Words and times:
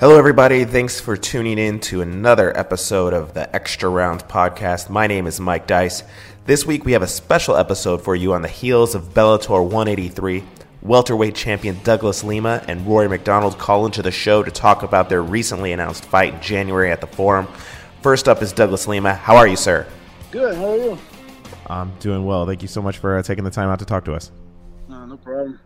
Hello, 0.00 0.16
everybody. 0.16 0.64
Thanks 0.64 1.00
for 1.00 1.16
tuning 1.16 1.58
in 1.58 1.80
to 1.80 2.02
another 2.02 2.56
episode 2.56 3.12
of 3.12 3.34
the 3.34 3.52
Extra 3.52 3.88
Round 3.88 4.22
podcast. 4.28 4.88
My 4.88 5.08
name 5.08 5.26
is 5.26 5.40
Mike 5.40 5.66
Dice. 5.66 6.04
This 6.46 6.64
week, 6.64 6.84
we 6.84 6.92
have 6.92 7.02
a 7.02 7.08
special 7.08 7.56
episode 7.56 8.00
for 8.00 8.14
you 8.14 8.32
on 8.32 8.42
the 8.42 8.46
heels 8.46 8.94
of 8.94 9.12
Bellator 9.12 9.60
183. 9.60 10.44
Welterweight 10.82 11.34
champion 11.34 11.80
Douglas 11.82 12.22
Lima 12.22 12.62
and 12.68 12.86
Rory 12.86 13.08
MacDonald 13.08 13.58
call 13.58 13.86
into 13.86 14.00
the 14.00 14.12
show 14.12 14.44
to 14.44 14.52
talk 14.52 14.84
about 14.84 15.08
their 15.08 15.24
recently 15.24 15.72
announced 15.72 16.04
fight 16.04 16.34
in 16.34 16.40
January 16.40 16.92
at 16.92 17.00
the 17.00 17.08
Forum. 17.08 17.48
First 18.00 18.28
up 18.28 18.40
is 18.40 18.52
Douglas 18.52 18.86
Lima. 18.86 19.14
How 19.14 19.34
are 19.34 19.48
you, 19.48 19.56
sir? 19.56 19.84
Good. 20.30 20.56
How 20.58 20.70
are 20.70 20.76
you? 20.76 20.98
I'm 21.66 21.92
doing 21.98 22.24
well. 22.24 22.46
Thank 22.46 22.62
you 22.62 22.68
so 22.68 22.80
much 22.80 22.98
for 22.98 23.18
uh, 23.18 23.22
taking 23.24 23.42
the 23.42 23.50
time 23.50 23.68
out 23.68 23.80
to 23.80 23.84
talk 23.84 24.04
to 24.04 24.14
us. 24.14 24.30
No, 24.88 25.06
no 25.06 25.16
problem. 25.16 25.58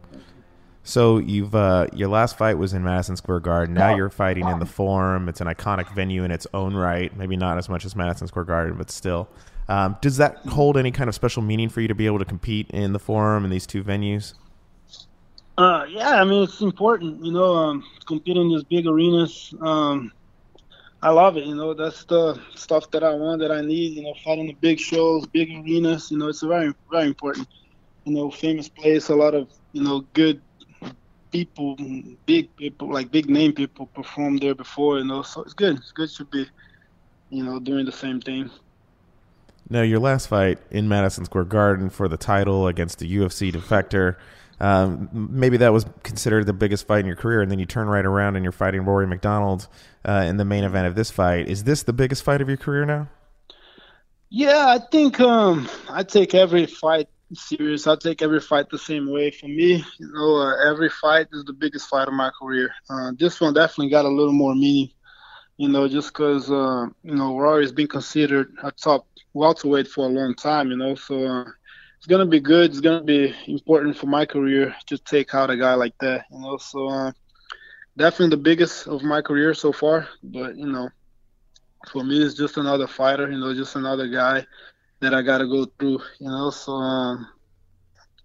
So 0.85 1.19
you've 1.19 1.55
uh, 1.55 1.87
your 1.93 2.09
last 2.09 2.37
fight 2.37 2.59
was 2.59 2.73
in 2.73 2.83
Madison 2.83 3.17
Square 3.17 3.41
Garden. 3.41 3.75
Now 3.75 3.95
you're 3.95 4.11
fighting 4.11 4.49
in 4.49 4.59
the 4.59 4.67
Forum. 4.67 5.29
It's 5.29 5.41
an 5.41 5.47
iconic 5.47 5.93
venue 5.95 6.25
in 6.25 6.31
its 6.31 6.47
own 6.53 6.75
right. 6.75 7.17
Maybe 7.17 7.37
not 7.37 7.57
as 7.57 7.69
much 7.69 7.85
as 7.85 7.95
Madison 7.95 8.27
Square 8.27 8.47
Garden, 8.47 8.77
but 8.77 8.91
still. 8.91 9.29
Um, 9.69 9.97
does 10.01 10.17
that 10.17 10.39
hold 10.39 10.77
any 10.77 10.91
kind 10.91 11.09
of 11.09 11.15
special 11.15 11.41
meaning 11.41 11.69
for 11.69 11.81
you 11.81 11.89
to 11.89 11.95
be 11.95 12.07
able 12.07 12.19
to 12.19 12.25
compete 12.25 12.69
in 12.71 12.93
the 12.93 12.99
Forum 12.99 13.45
in 13.45 13.51
these 13.51 13.67
two 13.67 13.85
venues? 13.85 14.35
Uh, 15.57 15.85
yeah, 15.89 16.21
I 16.21 16.25
mean 16.25 16.43
it's 16.43 16.61
important. 16.61 17.25
You 17.25 17.33
know, 17.33 17.55
um, 17.55 17.85
competing 18.07 18.43
in 18.43 18.49
these 18.49 18.65
big 18.65 18.87
arenas. 18.87 19.55
Um, 19.61 20.13
I 21.01 21.11
love 21.11 21.37
it. 21.37 21.45
You 21.45 21.55
know, 21.55 21.75
that's 21.75 22.05
the 22.05 22.41
stuff 22.55 22.91
that 22.91 23.05
I 23.05 23.15
want, 23.15 23.41
that 23.41 23.53
I 23.53 23.61
need. 23.61 23.97
You 23.97 24.03
know, 24.03 24.15
fighting 24.25 24.47
the 24.49 24.55
big 24.55 24.81
shows, 24.81 25.27
big 25.27 25.51
arenas. 25.51 26.11
You 26.11 26.19
know, 26.19 26.29
it's 26.29 26.43
very, 26.43 26.73
very 26.91 27.07
important. 27.07 27.47
You 28.05 28.15
know, 28.15 28.31
famous 28.33 28.69
place, 28.69 29.11
a 29.11 29.15
lot 29.15 29.35
of 29.35 29.49
you 29.73 29.83
know 29.83 30.05
good 30.15 30.41
people, 31.33 31.77
big 32.27 32.55
people, 32.57 32.93
like 32.93 33.11
big 33.11 33.29
name 33.29 33.53
people 33.53 33.87
performed 33.87 34.43
there 34.43 34.55
before, 34.55 34.99
you 34.99 35.05
know. 35.05 35.23
So 35.23 35.43
it's 35.43 35.55
good. 35.55 35.79
It's 35.79 35.91
good 35.91 36.11
to 36.11 36.25
be, 36.27 36.47
you 37.31 37.43
know, 37.43 37.59
doing 37.59 37.87
the 37.87 37.93
same 37.93 38.21
thing. 38.21 38.51
Now, 39.69 39.83
your 39.83 40.01
last 40.01 40.27
fight 40.27 40.59
in 40.71 40.89
Madison 40.89 41.25
Square 41.25 41.45
Garden 41.45 41.89
for 41.89 42.07
the 42.07 42.19
title 42.19 42.69
against 42.69 42.99
the 42.99 43.17
UFC 43.17 43.51
defector, 43.51 44.17
um, 44.61 45.09
maybe 45.13 45.57
that 45.57 45.73
was 45.73 45.87
considered 46.03 46.47
the 46.47 46.53
biggest 46.53 46.87
fight 46.87 47.01
in 47.01 47.07
your 47.07 47.17
career, 47.17 47.41
and 47.41 47.51
then 47.51 47.59
you 47.59 47.67
turn 47.67 47.89
right 47.89 48.05
around 48.05 48.37
and 48.37 48.45
you're 48.45 48.53
fighting 48.53 48.85
Rory 48.85 49.07
MacDonald 49.07 49.67
uh, 50.05 50.25
in 50.27 50.37
the 50.37 50.45
main 50.45 50.63
event 50.63 50.87
of 50.87 50.95
this 50.95 51.11
fight. 51.11 51.49
Is 51.49 51.65
this 51.65 51.83
the 51.83 51.93
biggest 51.93 52.23
fight 52.23 52.41
of 52.41 52.49
your 52.49 52.59
career 52.59 52.85
now? 52.85 53.09
Yeah, 54.29 54.67
I 54.69 54.79
think 54.79 55.21
um, 55.21 55.69
I 55.91 56.03
take 56.03 56.35
every 56.35 56.67
fight 56.67 57.09
serious. 57.35 57.87
I 57.87 57.97
take 57.97 58.23
every 58.23 58.41
fight 58.41 58.69
the 58.71 58.79
same 58.79 59.11
way. 59.11 59.31
For 59.31 59.47
me, 59.47 59.85
you 59.99 60.11
know, 60.13 60.37
uh, 60.37 60.71
every 60.71 60.89
fight 60.89 61.29
is 61.33 61.45
the 61.45 61.53
biggest 61.53 61.89
fight 61.89 62.09
of 62.09 62.15
my 62.15 62.31
career. 62.41 62.71
Uh, 62.91 63.13
this 63.19 63.41
one 63.41 63.55
definitely 63.55 63.91
got 63.91 64.05
a 64.05 64.09
little 64.09 64.33
more 64.33 64.55
meaning, 64.55 64.91
you 65.57 65.69
know, 65.69 65.89
just 65.89 66.13
because, 66.13 66.51
uh, 66.51 66.87
you 67.03 67.15
know, 67.15 67.39
Rory's 67.39 67.73
been 67.73 67.89
considered 67.89 68.53
a 68.63 68.71
top 68.73 69.07
welterweight 69.35 69.89
for 69.89 70.07
a 70.07 70.09
long 70.09 70.35
time, 70.35 70.71
you 70.71 70.77
know, 70.77 70.95
so 70.95 71.25
uh, 71.25 71.45
it's 71.99 72.07
to 72.07 72.27
be 72.27 72.41
good. 72.41 72.71
It's 72.71 72.81
to 72.81 73.01
be 73.03 73.35
important 73.47 73.97
for 73.97 74.07
my 74.07 74.27
career 74.27 74.75
to 74.87 74.99
take 74.99 75.35
out 75.35 75.51
a 75.51 75.57
guy 75.57 75.75
like 75.75 75.95
that, 76.01 76.25
you 76.31 76.41
know, 76.41 76.57
so 76.59 76.89
uh, 76.89 77.13
definitely 77.97 78.37
the 78.37 78.43
biggest 78.43 78.87
of 78.89 79.03
my 79.03 79.23
career 79.23 79.55
so 79.55 79.73
far, 79.73 80.09
but, 80.23 80.57
you 80.57 80.67
know, 80.67 80.89
for 81.91 82.05
me, 82.05 82.23
it's 82.23 82.35
just 82.35 82.59
another 82.59 82.87
fighter, 82.87 83.31
you 83.31 83.39
know, 83.39 83.55
just 83.55 83.77
another 83.77 84.09
guy 84.09 84.47
that 85.03 85.13
I 85.13 85.21
got 85.21 85.39
to 85.39 85.47
go 85.47 85.67
through, 85.79 86.01
you 86.19 86.29
know. 86.29 86.51
So, 86.51 86.73
um, 86.73 87.29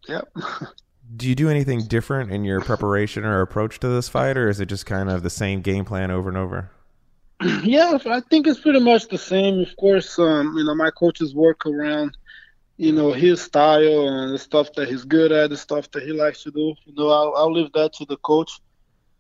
yep. 0.08 0.28
Do 1.16 1.28
you 1.28 1.36
do 1.36 1.50
anything 1.50 1.84
different 1.84 2.32
in 2.32 2.44
your 2.44 2.60
preparation 2.62 3.24
or 3.24 3.42
approach 3.42 3.80
to 3.80 3.88
this 3.88 4.10
fight, 4.10 4.38
or 4.38 4.50
is 4.50 4.60
it 4.60 4.68
just 4.68 4.86
kind 4.86 5.10
of 5.10 5.24
the 5.24 5.30
same 5.30 5.62
game 5.62 5.86
plan 5.86 6.12
over 6.12 6.30
and 6.30 6.38
over? 6.38 6.72
Yeah, 7.64 7.98
I 8.08 8.20
think 8.22 8.48
it's 8.48 8.60
pretty 8.60 8.80
much 8.80 9.08
the 9.08 9.18
same. 9.18 9.60
Of 9.60 9.76
course, 9.78 10.18
um, 10.18 10.58
you 10.58 10.64
know, 10.64 10.76
my 10.76 10.90
coaches 10.92 11.36
work 11.36 11.66
around, 11.66 12.18
you 12.78 12.92
know, 12.92 13.14
his 13.14 13.42
style 13.42 14.08
and 14.08 14.34
the 14.34 14.40
stuff 14.40 14.74
that 14.74 14.90
he's 14.90 15.06
good 15.06 15.32
at, 15.32 15.52
the 15.52 15.58
stuff 15.58 15.90
that 15.92 16.04
he 16.04 16.12
likes 16.14 16.44
to 16.44 16.52
do. 16.52 16.74
You 16.86 16.94
know, 16.96 17.10
I'll, 17.10 17.34
I'll 17.36 17.54
leave 17.54 17.72
that 17.74 17.94
to 17.94 18.06
the 18.06 18.18
coach, 18.18 18.60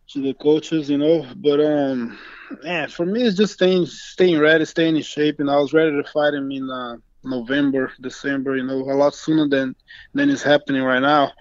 to 0.10 0.22
the 0.22 0.34
coaches, 0.34 0.90
you 0.90 0.98
know. 0.98 1.28
But 1.38 1.62
um, 1.62 2.18
man, 2.64 2.90
for 2.90 3.06
me, 3.06 3.22
it's 3.22 3.38
just 3.38 3.54
staying, 3.54 3.86
staying 3.86 4.40
ready, 4.40 4.66
staying 4.66 4.96
in 4.96 5.04
shape. 5.04 5.40
And 5.40 5.50
I 5.50 5.58
was 5.58 5.72
ready 5.72 5.92
to 5.92 6.10
fight 6.10 6.34
him 6.34 6.52
in 6.52 6.70
uh, 6.70 6.98
November, 7.24 7.92
December, 8.02 8.56
you 8.58 8.64
know, 8.64 8.80
a 8.80 8.96
lot 8.96 9.14
sooner 9.14 9.48
than 9.48 9.76
than 10.14 10.30
is 10.30 10.44
happening 10.44 10.84
right 10.84 11.02
now. 11.02 11.32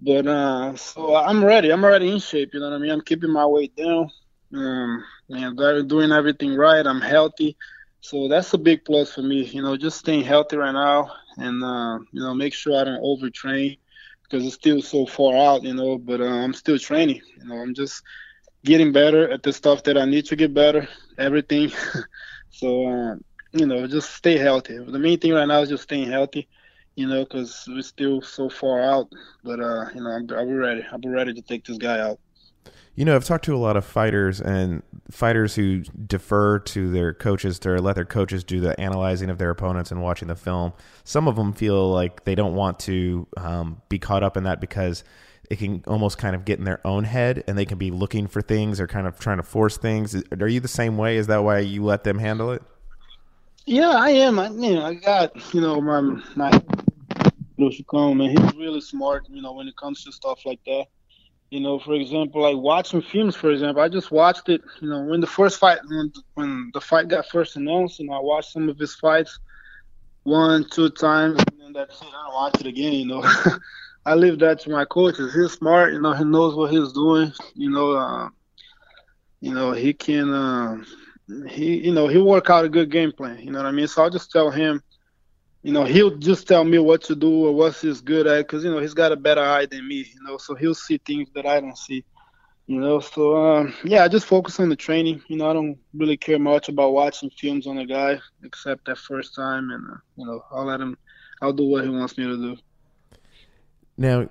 But 0.00 0.26
uh, 0.26 0.76
so 0.76 1.16
I'm 1.16 1.44
ready. 1.44 1.70
I'm 1.70 1.84
already 1.84 2.10
in 2.10 2.18
shape. 2.18 2.50
You 2.52 2.60
know 2.60 2.70
what 2.70 2.76
I 2.76 2.78
mean? 2.78 2.90
I'm 2.90 3.02
keeping 3.02 3.32
my 3.32 3.46
weight 3.46 3.74
down. 3.76 4.10
Um, 4.54 5.04
and 5.30 5.88
doing 5.88 6.12
everything 6.12 6.54
right. 6.56 6.86
I'm 6.86 7.00
healthy. 7.00 7.56
So 8.00 8.28
that's 8.28 8.52
a 8.54 8.58
big 8.58 8.84
plus 8.84 9.12
for 9.12 9.22
me. 9.22 9.44
You 9.44 9.62
know, 9.62 9.76
just 9.76 9.98
staying 9.98 10.24
healthy 10.24 10.56
right 10.56 10.72
now, 10.72 11.10
and 11.36 11.62
uh, 11.62 11.98
you 12.12 12.20
know, 12.22 12.34
make 12.34 12.54
sure 12.54 12.78
I 12.80 12.84
don't 12.84 13.02
overtrain 13.02 13.78
because 14.22 14.46
it's 14.46 14.54
still 14.54 14.80
so 14.82 15.06
far 15.06 15.36
out. 15.36 15.62
You 15.62 15.74
know, 15.74 15.98
but 15.98 16.20
uh, 16.20 16.24
I'm 16.24 16.54
still 16.54 16.78
training. 16.78 17.20
You 17.38 17.48
know, 17.48 17.56
I'm 17.56 17.74
just 17.74 18.02
getting 18.64 18.92
better 18.92 19.30
at 19.30 19.42
the 19.42 19.52
stuff 19.52 19.82
that 19.84 19.96
I 19.98 20.04
need 20.04 20.26
to 20.26 20.36
get 20.36 20.54
better. 20.54 20.88
Everything. 21.18 21.70
so 22.50 22.86
uh, 22.86 23.14
you 23.52 23.66
know, 23.66 23.86
just 23.86 24.14
stay 24.14 24.38
healthy. 24.38 24.78
The 24.78 24.98
main 24.98 25.18
thing 25.18 25.32
right 25.32 25.46
now 25.46 25.60
is 25.60 25.68
just 25.68 25.84
staying 25.84 26.10
healthy, 26.10 26.48
you 26.96 27.06
know, 27.06 27.24
because 27.24 27.64
we're 27.68 27.82
still 27.82 28.20
so 28.20 28.48
far 28.48 28.82
out. 28.82 29.08
But, 29.42 29.60
uh, 29.60 29.86
you 29.94 30.02
know, 30.02 30.10
I'll 30.10 30.46
be 30.46 30.52
ready. 30.52 30.84
I'll 30.90 30.98
be 30.98 31.08
ready 31.08 31.32
to 31.34 31.42
take 31.42 31.64
this 31.64 31.78
guy 31.78 31.98
out. 31.98 32.18
You 32.94 33.04
know, 33.04 33.14
I've 33.14 33.24
talked 33.24 33.44
to 33.44 33.54
a 33.54 33.58
lot 33.58 33.76
of 33.76 33.84
fighters 33.84 34.40
and 34.40 34.82
fighters 35.08 35.54
who 35.54 35.82
defer 35.82 36.58
to 36.58 36.90
their 36.90 37.14
coaches 37.14 37.60
to 37.60 37.80
let 37.80 37.94
their 37.94 38.04
coaches 38.04 38.42
do 38.42 38.60
the 38.60 38.78
analyzing 38.80 39.30
of 39.30 39.38
their 39.38 39.50
opponents 39.50 39.92
and 39.92 40.02
watching 40.02 40.26
the 40.26 40.34
film. 40.34 40.72
Some 41.04 41.28
of 41.28 41.36
them 41.36 41.52
feel 41.52 41.92
like 41.92 42.24
they 42.24 42.34
don't 42.34 42.54
want 42.54 42.80
to 42.80 43.28
um, 43.36 43.82
be 43.88 44.00
caught 44.00 44.24
up 44.24 44.36
in 44.36 44.42
that 44.44 44.60
because 44.60 45.04
it 45.48 45.60
can 45.60 45.84
almost 45.86 46.18
kind 46.18 46.34
of 46.34 46.44
get 46.44 46.58
in 46.58 46.64
their 46.64 46.84
own 46.84 47.04
head 47.04 47.44
and 47.46 47.56
they 47.56 47.64
can 47.64 47.78
be 47.78 47.92
looking 47.92 48.26
for 48.26 48.42
things 48.42 48.80
or 48.80 48.88
kind 48.88 49.06
of 49.06 49.18
trying 49.18 49.36
to 49.36 49.44
force 49.44 49.78
things. 49.78 50.20
Are 50.38 50.48
you 50.48 50.58
the 50.58 50.66
same 50.66 50.96
way? 50.98 51.18
Is 51.18 51.28
that 51.28 51.44
why 51.44 51.60
you 51.60 51.84
let 51.84 52.02
them 52.02 52.18
handle 52.18 52.50
it? 52.50 52.62
Yeah, 53.68 53.90
I 53.90 54.10
am. 54.10 54.38
I 54.40 54.48
you 54.48 54.74
know, 54.76 54.86
I 54.86 54.94
got 54.94 55.54
you 55.54 55.60
know 55.60 55.80
my 55.80 56.00
my 56.36 56.50
Chicone, 57.60 58.24
and 58.24 58.38
he's 58.38 58.56
really 58.56 58.80
smart. 58.80 59.26
You 59.28 59.42
know, 59.42 59.52
when 59.54 59.68
it 59.68 59.76
comes 59.76 60.04
to 60.04 60.12
stuff 60.12 60.40
like 60.46 60.60
that. 60.66 60.86
You 61.50 61.60
know, 61.60 61.78
for 61.78 61.94
example, 61.94 62.42
like 62.42 62.56
watching 62.56 63.02
films. 63.02 63.36
For 63.36 63.50
example, 63.50 63.82
I 63.82 63.88
just 63.88 64.10
watched 64.10 64.48
it. 64.48 64.62
You 64.80 64.88
know, 64.90 65.04
when 65.04 65.20
the 65.20 65.26
first 65.26 65.58
fight, 65.58 65.78
when 65.88 66.12
when 66.34 66.70
the 66.74 66.80
fight 66.80 67.08
got 67.08 67.26
first 67.28 67.56
announced, 67.56 68.00
you 68.00 68.06
know, 68.06 68.14
I 68.14 68.20
watched 68.20 68.52
some 68.52 68.68
of 68.68 68.78
his 68.78 68.94
fights, 68.96 69.38
one, 70.24 70.66
two 70.70 70.90
times, 70.90 71.38
and 71.50 71.60
then 71.60 71.72
that's 71.72 72.00
it. 72.02 72.08
I 72.08 72.24
don't 72.24 72.34
watch 72.34 72.60
it 72.60 72.66
again. 72.66 72.92
You 72.94 73.06
know, 73.06 73.22
I 74.06 74.14
leave 74.14 74.38
that 74.40 74.60
to 74.62 74.70
my 74.70 74.84
coaches. 74.86 75.34
He's 75.34 75.52
smart. 75.52 75.92
You 75.94 76.00
know, 76.00 76.12
he 76.14 76.24
knows 76.24 76.54
what 76.56 76.70
he's 76.72 76.92
doing. 76.92 77.32
You 77.54 77.70
know, 77.70 77.92
uh, 77.92 78.28
you 79.40 79.54
know, 79.54 79.72
he 79.72 79.94
can. 79.94 80.32
Uh, 80.32 80.84
he 81.48 81.84
you 81.84 81.92
know 81.92 82.08
he'll 82.08 82.26
work 82.26 82.50
out 82.50 82.64
a 82.64 82.68
good 82.68 82.90
game 82.90 83.12
plan. 83.12 83.38
You 83.40 83.50
know 83.50 83.58
what 83.58 83.66
I 83.66 83.72
mean? 83.72 83.88
So 83.88 84.02
I'll 84.02 84.10
just 84.10 84.30
tell 84.30 84.50
him, 84.50 84.82
you 85.62 85.72
know, 85.72 85.84
he'll 85.84 86.16
just 86.16 86.48
tell 86.48 86.64
me 86.64 86.78
what 86.78 87.02
to 87.04 87.14
do 87.14 87.46
or 87.46 87.54
what 87.54 87.76
he's 87.76 88.00
good 88.00 88.26
at 88.26 88.46
because 88.46 88.64
you 88.64 88.70
know 88.70 88.80
he's 88.80 88.94
got 88.94 89.12
a 89.12 89.16
better 89.16 89.42
eye 89.42 89.66
than 89.66 89.86
me. 89.86 89.96
You 89.96 90.22
know, 90.22 90.38
so 90.38 90.54
he'll 90.54 90.74
see 90.74 90.98
things 90.98 91.28
that 91.34 91.46
I 91.46 91.60
don't 91.60 91.76
see. 91.76 92.04
You 92.66 92.80
know, 92.80 93.00
so 93.00 93.36
um, 93.36 93.74
yeah, 93.82 94.04
I 94.04 94.08
just 94.08 94.26
focus 94.26 94.60
on 94.60 94.68
the 94.68 94.76
training. 94.76 95.22
You 95.28 95.36
know, 95.38 95.48
I 95.48 95.54
don't 95.54 95.78
really 95.94 96.18
care 96.18 96.38
much 96.38 96.68
about 96.68 96.92
watching 96.92 97.30
films 97.30 97.66
on 97.66 97.78
a 97.78 97.86
guy 97.86 98.20
except 98.44 98.84
that 98.86 98.98
first 98.98 99.34
time, 99.34 99.70
and 99.70 99.86
uh, 99.90 99.96
you 100.16 100.26
know, 100.26 100.42
I'll 100.50 100.64
let 100.64 100.80
him. 100.80 100.96
I'll 101.40 101.52
do 101.52 101.64
what 101.64 101.84
he 101.84 101.90
wants 101.90 102.18
me 102.18 102.24
to 102.24 102.36
do. 102.36 102.56
Now, 103.96 104.28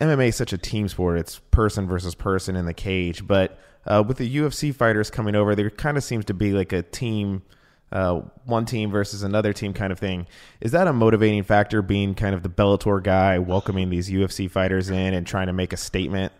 MMA 0.00 0.28
is 0.28 0.36
such 0.36 0.52
a 0.52 0.58
team 0.58 0.88
sport. 0.88 1.18
It's 1.18 1.38
person 1.50 1.86
versus 1.86 2.14
person 2.14 2.56
in 2.56 2.64
the 2.64 2.74
cage, 2.74 3.26
but 3.26 3.58
uh, 3.88 4.04
with 4.06 4.18
the 4.18 4.36
UFC 4.36 4.74
fighters 4.74 5.10
coming 5.10 5.34
over, 5.34 5.54
there 5.54 5.70
kind 5.70 5.96
of 5.96 6.04
seems 6.04 6.26
to 6.26 6.34
be 6.34 6.52
like 6.52 6.72
a 6.72 6.82
team, 6.82 7.42
uh, 7.90 8.20
one 8.44 8.66
team 8.66 8.90
versus 8.90 9.22
another 9.22 9.54
team 9.54 9.72
kind 9.72 9.90
of 9.90 9.98
thing. 9.98 10.26
Is 10.60 10.72
that 10.72 10.86
a 10.86 10.92
motivating 10.92 11.42
factor, 11.42 11.80
being 11.80 12.14
kind 12.14 12.34
of 12.34 12.42
the 12.42 12.50
Bellator 12.50 13.02
guy, 13.02 13.38
welcoming 13.38 13.88
these 13.88 14.10
UFC 14.10 14.48
fighters 14.50 14.90
in 14.90 15.14
and 15.14 15.26
trying 15.26 15.46
to 15.46 15.54
make 15.54 15.72
a 15.72 15.78
statement? 15.78 16.32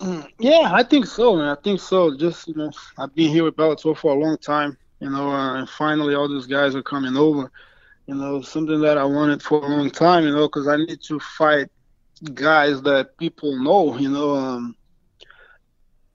Mm, 0.00 0.26
yeah, 0.38 0.70
I 0.72 0.84
think 0.84 1.06
so, 1.06 1.36
man. 1.36 1.48
I 1.48 1.60
think 1.60 1.80
so. 1.80 2.16
Just 2.16 2.48
you 2.48 2.54
know, 2.54 2.70
I've 2.96 3.14
been 3.14 3.28
here 3.28 3.44
with 3.44 3.56
Bellator 3.56 3.96
for 3.96 4.16
a 4.16 4.18
long 4.18 4.38
time, 4.38 4.76
you 5.00 5.10
know, 5.10 5.30
uh, 5.30 5.58
and 5.58 5.68
finally 5.68 6.14
all 6.14 6.28
these 6.28 6.46
guys 6.46 6.74
are 6.74 6.82
coming 6.82 7.16
over. 7.16 7.50
You 8.06 8.14
know, 8.14 8.40
something 8.40 8.80
that 8.80 8.96
I 8.96 9.04
wanted 9.04 9.42
for 9.42 9.58
a 9.58 9.68
long 9.68 9.90
time, 9.90 10.24
you 10.24 10.34
know, 10.34 10.48
because 10.48 10.66
I 10.66 10.76
need 10.76 11.02
to 11.02 11.20
fight 11.20 11.68
guys 12.32 12.80
that 12.82 13.18
people 13.18 13.62
know, 13.62 13.98
you 13.98 14.08
know. 14.08 14.34
Um, 14.34 14.77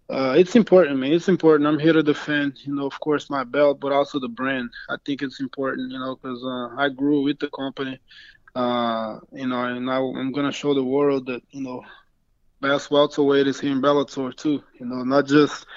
uh, 0.10 0.36
it's 0.38 0.56
important, 0.56 1.00
man. 1.00 1.14
It's 1.14 1.30
important. 1.30 1.68
I'm 1.68 1.80
here 1.80 1.94
to 1.94 2.04
defend, 2.04 2.60
you 2.66 2.76
know, 2.76 2.86
of 2.86 3.00
course, 3.00 3.30
my 3.30 3.44
belt, 3.44 3.80
but 3.80 3.92
also 3.92 4.20
the 4.20 4.28
brand. 4.28 4.70
I 4.90 4.98
think 5.06 5.22
it's 5.22 5.40
important, 5.40 5.92
you 5.92 6.00
know, 6.00 6.16
because 6.16 6.44
uh, 6.44 6.76
I 6.78 6.90
grew 6.90 7.24
with 7.24 7.40
the 7.40 7.50
company, 7.50 8.00
uh, 8.56 9.20
you 9.32 9.48
know, 9.48 9.64
and 9.64 9.90
I, 9.90 9.98
am 9.98 10.32
gonna 10.32 10.52
show 10.52 10.74
the 10.74 10.84
world 10.84 11.28
that, 11.28 11.42
you 11.52 11.62
know, 11.62 11.84
best 12.64 12.90
welterweight 12.90 13.46
is 13.46 13.60
here 13.60 13.74
in 13.74 13.82
Bellator 13.82 14.36
too. 14.36 14.64
You 14.80 14.86
know, 14.88 15.04
not 15.04 15.28
just 15.28 15.68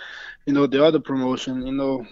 you 0.47 0.53
know 0.55 0.67
the 0.67 0.83
other 0.83 1.01
promotion. 1.01 1.67
You 1.67 1.73
know, 1.73 2.07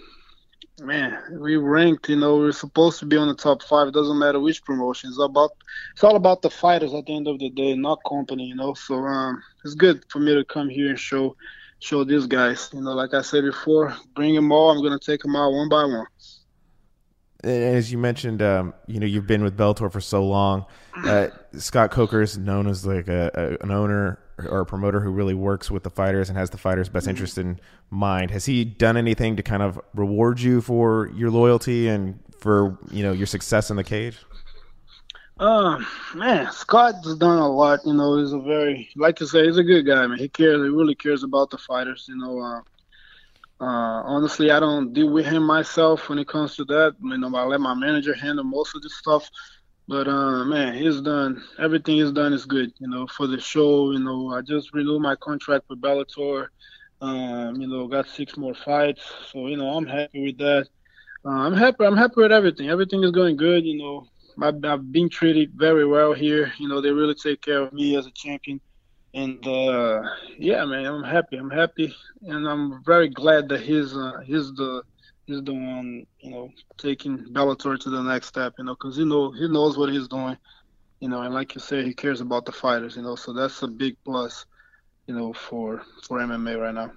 man, 0.81 1.17
we 1.39 1.55
ranked. 1.55 2.09
You 2.09 2.17
know, 2.17 2.37
we're 2.37 2.51
supposed 2.51 2.99
to 2.99 3.05
be 3.05 3.17
on 3.17 3.29
the 3.29 3.35
top 3.35 3.63
five. 3.63 3.87
It 3.87 3.93
doesn't 3.93 4.19
matter 4.19 4.39
which 4.39 4.63
promotion. 4.63 5.09
It's 5.09 5.19
about 5.19 5.51
it's 5.93 6.03
all 6.03 6.17
about 6.17 6.41
the 6.41 6.49
fighters 6.49 6.93
at 6.93 7.05
the 7.05 7.15
end 7.15 7.27
of 7.27 7.39
the 7.39 7.49
day, 7.49 7.75
not 7.75 7.99
company. 8.07 8.45
You 8.45 8.55
know, 8.55 8.73
so 8.73 8.95
um, 8.95 9.41
it's 9.63 9.75
good 9.75 10.03
for 10.09 10.19
me 10.19 10.35
to 10.35 10.43
come 10.43 10.69
here 10.69 10.89
and 10.89 10.99
show 10.99 11.35
show 11.79 12.03
these 12.03 12.25
guys. 12.25 12.69
You 12.73 12.81
know, 12.81 12.93
like 12.93 13.13
I 13.13 13.21
said 13.21 13.43
before, 13.43 13.95
bring 14.15 14.35
them 14.35 14.51
all. 14.51 14.71
I'm 14.71 14.83
gonna 14.83 14.99
take 14.99 15.21
them 15.21 15.35
out 15.35 15.51
one 15.51 15.69
by 15.69 15.83
one. 15.83 16.07
And 17.43 17.63
As 17.63 17.91
you 17.91 17.97
mentioned, 17.97 18.41
um, 18.41 18.73
you 18.87 18.99
know 18.99 19.05
you've 19.05 19.27
been 19.27 19.43
with 19.43 19.55
Bellator 19.55 19.91
for 19.91 20.01
so 20.01 20.25
long. 20.25 20.65
Uh, 20.95 21.27
Scott 21.53 21.91
Coker 21.91 22.21
is 22.21 22.37
known 22.37 22.67
as 22.67 22.85
like 22.85 23.07
a, 23.07 23.31
a, 23.33 23.63
an 23.63 23.71
owner 23.71 24.19
or 24.37 24.61
a 24.61 24.65
promoter 24.65 24.99
who 24.99 25.11
really 25.11 25.33
works 25.33 25.69
with 25.71 25.83
the 25.83 25.89
fighters 25.89 26.29
and 26.29 26.37
has 26.37 26.49
the 26.49 26.57
fighters' 26.57 26.89
best 26.89 27.07
interest 27.07 27.37
in 27.37 27.59
mind. 27.89 28.31
Has 28.31 28.45
he 28.45 28.65
done 28.65 28.97
anything 28.97 29.35
to 29.37 29.43
kind 29.43 29.61
of 29.61 29.79
reward 29.93 30.39
you 30.39 30.61
for 30.61 31.09
your 31.15 31.29
loyalty 31.29 31.87
and 31.87 32.19
for 32.39 32.77
you 32.91 33.03
know 33.03 33.11
your 33.11 33.27
success 33.27 33.69
in 33.69 33.77
the 33.77 33.83
cage? 33.83 34.17
Uh, 35.39 35.79
man, 36.15 36.49
Scott's 36.51 37.15
done 37.15 37.39
a 37.39 37.49
lot. 37.49 37.79
You 37.85 37.93
know, 37.93 38.17
he's 38.19 38.31
a 38.31 38.39
very, 38.39 38.89
like 38.95 39.19
you 39.19 39.25
say, 39.27 39.45
he's 39.45 39.57
a 39.57 39.63
good 39.63 39.85
guy, 39.85 40.05
man. 40.07 40.17
He 40.17 40.29
cares. 40.29 40.61
He 40.61 40.69
really 40.69 40.95
cares 40.95 41.23
about 41.23 41.49
the 41.49 41.57
fighters. 41.57 42.05
You 42.07 42.17
know, 42.17 42.39
uh, 42.39 42.59
uh, 43.63 44.01
honestly, 44.05 44.51
I 44.51 44.59
don't 44.59 44.93
deal 44.93 45.11
with 45.11 45.25
him 45.25 45.43
myself 45.43 46.07
when 46.09 46.19
it 46.19 46.27
comes 46.27 46.55
to 46.55 46.65
that. 46.65 46.95
You 47.01 47.17
know, 47.17 47.35
I 47.35 47.43
let 47.43 47.59
my 47.59 47.73
manager 47.73 48.13
handle 48.13 48.45
most 48.45 48.75
of 48.75 48.81
this 48.81 48.97
stuff. 48.97 49.29
But 49.87 50.07
uh, 50.07 50.45
man, 50.45 50.73
he's 50.75 51.01
done 51.01 51.43
everything 51.59 51.97
he's 51.97 52.11
done 52.11 52.33
is 52.33 52.45
good. 52.45 52.71
You 52.79 52.87
know, 52.89 53.05
for 53.07 53.27
the 53.27 53.39
show. 53.39 53.91
You 53.91 53.99
know, 53.99 54.33
I 54.33 54.41
just 54.41 54.73
renewed 54.73 55.01
my 55.01 55.15
contract 55.17 55.65
with 55.69 55.81
Bellator. 55.81 56.47
Um, 57.01 57.61
you 57.61 57.67
know, 57.67 57.87
got 57.87 58.07
six 58.07 58.37
more 58.37 58.55
fights, 58.55 59.03
so 59.31 59.47
you 59.47 59.57
know 59.57 59.67
I'm 59.69 59.85
happy 59.85 60.23
with 60.25 60.37
that. 60.39 60.67
Uh, 61.25 61.29
I'm 61.29 61.53
happy. 61.53 61.83
I'm 61.85 61.97
happy 61.97 62.15
with 62.17 62.31
everything. 62.31 62.69
Everything 62.69 63.03
is 63.03 63.11
going 63.11 63.35
good. 63.35 63.65
You 63.65 63.77
know, 63.77 64.07
I've, 64.41 64.91
been 64.91 65.09
treated 65.09 65.51
very 65.53 65.85
well 65.85 66.13
here. 66.13 66.51
You 66.57 66.67
know, 66.67 66.81
they 66.81 66.91
really 66.91 67.15
take 67.15 67.41
care 67.41 67.61
of 67.61 67.73
me 67.73 67.95
as 67.95 68.05
a 68.05 68.11
champion. 68.11 68.59
And 69.13 69.45
uh, 69.47 70.01
yeah, 70.37 70.65
man, 70.65 70.85
I'm 70.85 71.03
happy. 71.03 71.37
I'm 71.37 71.49
happy, 71.49 71.95
and 72.23 72.47
I'm 72.47 72.83
very 72.83 73.07
glad 73.07 73.47
that 73.47 73.61
he's 73.61 73.95
uh, 73.95 74.19
he's 74.25 74.53
the 74.53 74.83
he's 75.25 75.41
the 75.41 75.53
one 75.53 76.05
you 76.19 76.31
know 76.31 76.51
taking 76.77 77.19
Bellator 77.31 77.79
to 77.79 77.89
the 77.89 78.03
next 78.03 78.27
step. 78.27 78.55
You 78.57 78.65
know, 78.65 78.75
because 78.75 78.97
he 78.97 79.05
know 79.05 79.31
he 79.31 79.47
knows 79.47 79.77
what 79.77 79.89
he's 79.89 80.09
doing. 80.09 80.37
You 80.99 81.07
know, 81.07 81.21
and 81.21 81.33
like 81.33 81.55
you 81.55 81.61
said, 81.61 81.85
he 81.85 81.93
cares 81.93 82.19
about 82.19 82.45
the 82.45 82.51
fighters. 82.51 82.97
You 82.97 83.03
know, 83.03 83.15
so 83.15 83.31
that's 83.31 83.61
a 83.61 83.67
big 83.67 83.95
plus. 84.03 84.45
You 85.07 85.15
know, 85.15 85.31
for 85.31 85.81
for 86.03 86.19
MMA 86.19 86.59
right 86.59 86.73
now. 86.73 86.91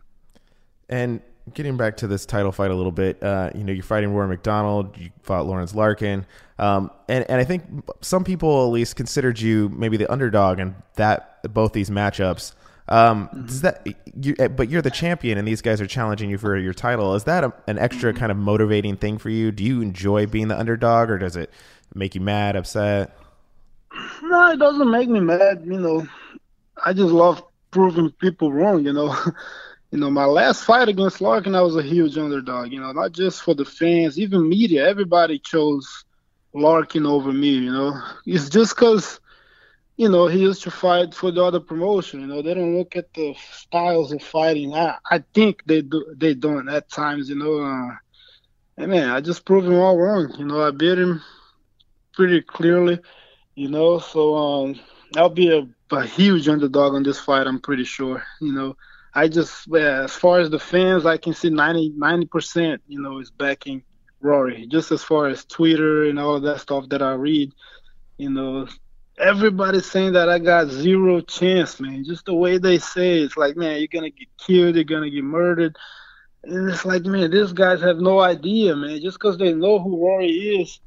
And 0.89 1.21
getting 1.55 1.77
back 1.77 1.97
to 1.99 2.07
this 2.07 2.27
title 2.27 2.53
fight 2.53 2.71
a 2.71 2.75
little 2.75 2.93
bit, 2.93 3.23
uh, 3.23 3.51
you 3.55 3.65
know, 3.65 3.73
you're 3.73 3.83
fighting 3.83 4.13
Rory 4.13 4.29
MacDonald, 4.29 4.97
you 4.97 5.11
fought 5.23 5.47
Lorenz 5.47 5.75
Larkin, 5.75 6.27
um, 6.59 6.91
and 7.09 7.25
and 7.31 7.41
I 7.41 7.45
think 7.45 7.65
some 8.01 8.25
people 8.25 8.67
at 8.67 8.71
least 8.71 8.97
considered 8.97 9.41
you 9.41 9.69
maybe 9.71 9.97
the 9.97 10.11
underdog 10.11 10.59
in 10.59 10.75
that 10.95 11.43
both 11.53 11.73
these 11.73 11.91
matchups. 11.91 12.55
Um, 12.89 13.29
mm-hmm. 13.29 13.47
Does 13.47 13.61
that, 13.63 13.87
you, 14.21 14.35
eh, 14.39 14.49
but 14.49 14.71
you're 14.71 14.83
the 14.83 14.91
champion, 14.91 15.39
and 15.39 15.47
these 15.47 15.61
guys 15.61 15.81
are 15.81 15.87
challenging 15.87 16.31
you 16.31 16.39
for 16.39 16.57
your 16.57 16.73
title. 16.73 17.15
Is 17.15 17.25
that 17.25 17.45
a, 17.45 17.53
an 17.67 17.79
extra 17.79 18.13
mm-hmm. 18.13 18.21
kind 18.21 18.33
of 18.33 18.39
motivating 18.39 18.97
thing 18.97 19.19
for 19.19 19.29
you? 19.29 19.53
Do 19.53 19.63
you 19.63 19.83
enjoy 19.83 20.27
being 20.27 20.49
the 20.49 20.59
underdog, 20.59 21.11
or 21.11 21.19
does 21.19 21.37
it 21.37 21.51
make 21.95 22.15
you 22.15 22.21
mad, 22.21 22.57
upset? 22.57 23.17
No, 24.23 24.53
it 24.53 24.59
doesn't 24.59 24.91
make 24.91 25.09
me 25.09 25.21
mad. 25.21 25.63
You 25.65 25.79
know, 25.79 26.07
I 26.85 26.93
just 26.93 27.13
love 27.13 27.43
proving 27.71 28.11
people 28.13 28.53
wrong. 28.53 28.85
You 28.85 28.93
know. 28.93 29.15
you 29.91 29.99
know, 29.99 30.11
my 30.11 30.25
last 30.27 30.65
fight 30.65 30.89
against 30.89 31.21
Larkin, 31.21 31.55
I 31.55 31.63
was 31.63 31.77
a 31.77 31.83
huge 31.83 32.19
underdog. 32.19 32.73
You 32.73 32.81
know, 32.81 32.93
not 32.93 33.13
just 33.13 33.43
for 33.43 33.55
the 33.55 33.65
fans, 33.65 34.19
even 34.19 34.49
media. 34.49 34.87
Everybody 34.87 35.39
chose 35.39 36.05
Larkin 36.53 37.07
over 37.07 37.33
me. 37.33 37.51
You 37.51 37.73
know, 37.73 38.03
it's 38.27 38.51
just 38.51 38.75
because, 38.77 39.21
you 39.97 40.09
know, 40.09 40.27
he 40.27 40.41
used 40.41 40.63
to 40.65 40.71
fight 40.71 41.15
for 41.15 41.31
the 41.31 41.43
other 41.43 41.61
promotion. 41.61 42.21
You 42.21 42.27
know, 42.27 42.43
they 42.43 42.55
don't 42.55 42.77
look 42.77 42.97
at 42.97 43.13
the 43.15 43.35
styles 43.53 44.13
of 44.13 44.23
fighting. 44.23 44.75
I, 44.75 44.97
I 45.11 45.25
think 45.35 45.65
they 45.65 45.83
do. 45.83 46.15
They 46.17 46.35
don't 46.35 46.69
at 46.69 46.91
times. 46.91 47.31
You 47.31 47.37
know, 47.37 47.61
uh, 47.61 47.97
and 48.77 48.91
man, 48.91 49.09
I 49.11 49.21
just 49.23 49.47
proved 49.47 49.67
him 49.67 49.75
all 49.75 49.97
wrong. 49.97 50.35
You 50.39 50.45
know, 50.45 50.67
I 50.67 50.71
beat 50.71 50.99
him 50.99 51.23
pretty 52.13 52.43
clearly. 52.43 52.99
You 53.55 53.69
know, 53.71 53.99
so 53.99 54.37
um, 54.37 54.81
I'll 55.17 55.31
be 55.31 55.51
a, 55.51 55.67
a 55.95 56.05
huge 56.05 56.47
underdog 56.47 56.93
on 56.95 57.03
this 57.03 57.19
fight. 57.19 57.47
I'm 57.47 57.61
pretty 57.61 57.85
sure. 57.85 58.23
You 58.43 58.53
know. 58.53 58.77
I 59.15 59.29
just, 59.29 59.67
yeah, 59.69 60.03
as 60.05 60.13
far 60.13 60.41
as 60.41 60.51
the 60.51 60.59
fans, 60.59 61.07
I 61.07 61.17
can 61.17 61.35
see 61.35 61.51
90 61.51 62.27
percent, 62.27 62.83
you 62.87 63.01
know, 63.01 63.19
is 63.19 63.31
backing 63.31 63.83
Rory. 64.21 64.67
Just 64.67 64.93
as 64.93 65.03
far 65.03 65.27
as 65.29 65.45
Twitter 65.45 66.05
and 66.05 66.19
all 66.19 66.41
that 66.41 66.61
stuff 66.61 66.89
that 66.91 67.03
I 67.03 67.13
read, 67.13 67.53
you 68.19 68.31
know, 68.31 68.67
everybody's 69.19 69.91
saying 69.91 70.13
that 70.13 70.29
I 70.29 70.39
got 70.39 70.69
zero 70.69 71.21
chance, 71.21 71.81
man. 71.81 72.05
Just 72.05 72.27
the 72.27 72.35
way 72.35 72.59
they 72.59 72.79
say 72.79 73.21
it, 73.21 73.25
it's 73.25 73.37
like, 73.37 73.57
man, 73.57 73.79
you're 73.79 73.89
gonna 73.89 74.11
get 74.11 74.29
killed, 74.39 74.75
you're 74.75 74.85
gonna 74.85 75.11
get 75.11 75.25
murdered. 75.25 75.77
And 76.45 76.71
it's 76.71 76.85
like, 76.85 77.05
man, 77.05 77.31
these 77.31 77.53
guys 77.53 77.81
have 77.81 77.99
no 77.99 78.21
idea, 78.21 78.77
man. 78.77 79.01
Just 79.01 79.19
because 79.19 79.39
they 79.39 79.53
know 79.53 79.79
who 79.79 80.05
Rory 80.05 80.31
is, 80.31 80.81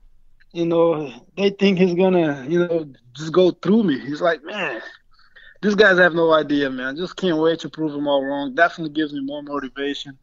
you 0.53 0.65
know, 0.65 1.11
they 1.37 1.49
think 1.49 1.77
he's 1.79 1.93
gonna, 1.93 2.45
you 2.47 2.59
know, 2.59 2.91
just 3.13 3.33
go 3.33 3.51
through 3.51 3.83
me. 3.83 3.99
He's 3.99 4.21
like, 4.21 4.43
man, 4.43 4.81
these 5.61 5.75
guys 5.75 5.99
have 5.99 6.13
no 6.13 6.33
idea, 6.33 6.69
man. 6.69 6.95
Just 6.95 7.15
can't 7.15 7.37
wait 7.37 7.59
to 7.59 7.69
prove 7.69 7.91
them 7.91 8.07
all 8.07 8.23
wrong. 8.23 8.55
Definitely 8.55 8.93
gives 8.93 9.13
me 9.13 9.21
more 9.21 9.43
motivation. 9.43 10.17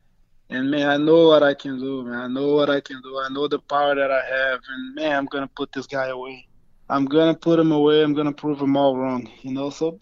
And 0.50 0.70
man, 0.70 0.88
I 0.88 0.96
know 0.96 1.28
what 1.28 1.42
I 1.42 1.54
can 1.54 1.78
do, 1.78 2.04
man. 2.04 2.14
I 2.14 2.26
know 2.26 2.54
what 2.54 2.70
I 2.70 2.80
can 2.80 3.00
do. 3.02 3.18
I 3.18 3.28
know 3.28 3.46
the 3.48 3.58
power 3.58 3.94
that 3.94 4.10
I 4.10 4.24
have, 4.24 4.60
and 4.68 4.94
man, 4.94 5.16
I'm 5.16 5.26
gonna 5.26 5.50
put 5.56 5.72
this 5.72 5.86
guy 5.86 6.08
away. 6.08 6.48
I'm 6.88 7.04
gonna 7.04 7.34
put 7.34 7.60
him 7.60 7.70
away. 7.70 8.02
I'm 8.02 8.14
gonna 8.14 8.32
prove 8.32 8.60
him 8.60 8.76
all 8.76 8.96
wrong. 8.96 9.30
You 9.42 9.52
know, 9.52 9.70
so 9.70 9.98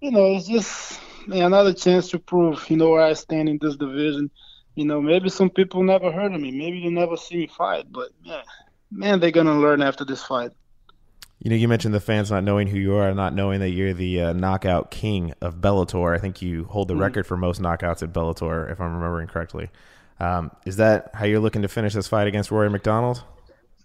you 0.00 0.10
know, 0.10 0.34
it's 0.34 0.48
just 0.48 1.00
man, 1.26 1.42
another 1.42 1.72
chance 1.72 2.10
to 2.10 2.18
prove, 2.18 2.68
you 2.68 2.76
know, 2.76 2.90
where 2.90 3.02
I 3.02 3.12
stand 3.12 3.48
in 3.48 3.58
this 3.60 3.76
division. 3.76 4.30
You 4.74 4.84
know, 4.84 5.00
maybe 5.00 5.28
some 5.28 5.50
people 5.50 5.82
never 5.82 6.10
heard 6.10 6.34
of 6.34 6.40
me. 6.40 6.50
Maybe 6.50 6.82
they 6.82 6.90
never 6.90 7.16
see 7.16 7.36
me 7.36 7.46
fight, 7.46 7.86
but 7.90 8.10
man, 8.26 8.42
man, 8.90 9.20
they're 9.20 9.30
gonna 9.30 9.58
learn 9.58 9.82
after 9.82 10.04
this 10.04 10.22
fight. 10.22 10.50
You 11.42 11.48
know, 11.48 11.56
you 11.56 11.68
mentioned 11.68 11.94
the 11.94 12.00
fans 12.00 12.30
not 12.30 12.44
knowing 12.44 12.68
who 12.68 12.78
you 12.78 12.96
are, 12.96 13.14
not 13.14 13.32
knowing 13.32 13.60
that 13.60 13.70
you're 13.70 13.94
the 13.94 14.20
uh, 14.20 14.32
knockout 14.34 14.90
king 14.90 15.32
of 15.40 15.56
Bellator. 15.56 16.14
I 16.14 16.18
think 16.18 16.42
you 16.42 16.64
hold 16.64 16.88
the 16.88 16.94
mm 16.94 17.00
record 17.00 17.26
for 17.26 17.38
most 17.38 17.62
knockouts 17.62 18.02
at 18.02 18.12
Bellator, 18.12 18.70
if 18.70 18.78
I'm 18.78 18.94
remembering 18.94 19.26
correctly. 19.26 19.70
Um, 20.18 20.50
is 20.66 20.76
that 20.76 21.10
how 21.14 21.24
you're 21.24 21.40
looking 21.40 21.62
to 21.62 21.68
finish 21.68 21.94
this 21.94 22.08
fight 22.08 22.26
against 22.26 22.50
Rory 22.50 22.68
MacDonald? 22.68 23.24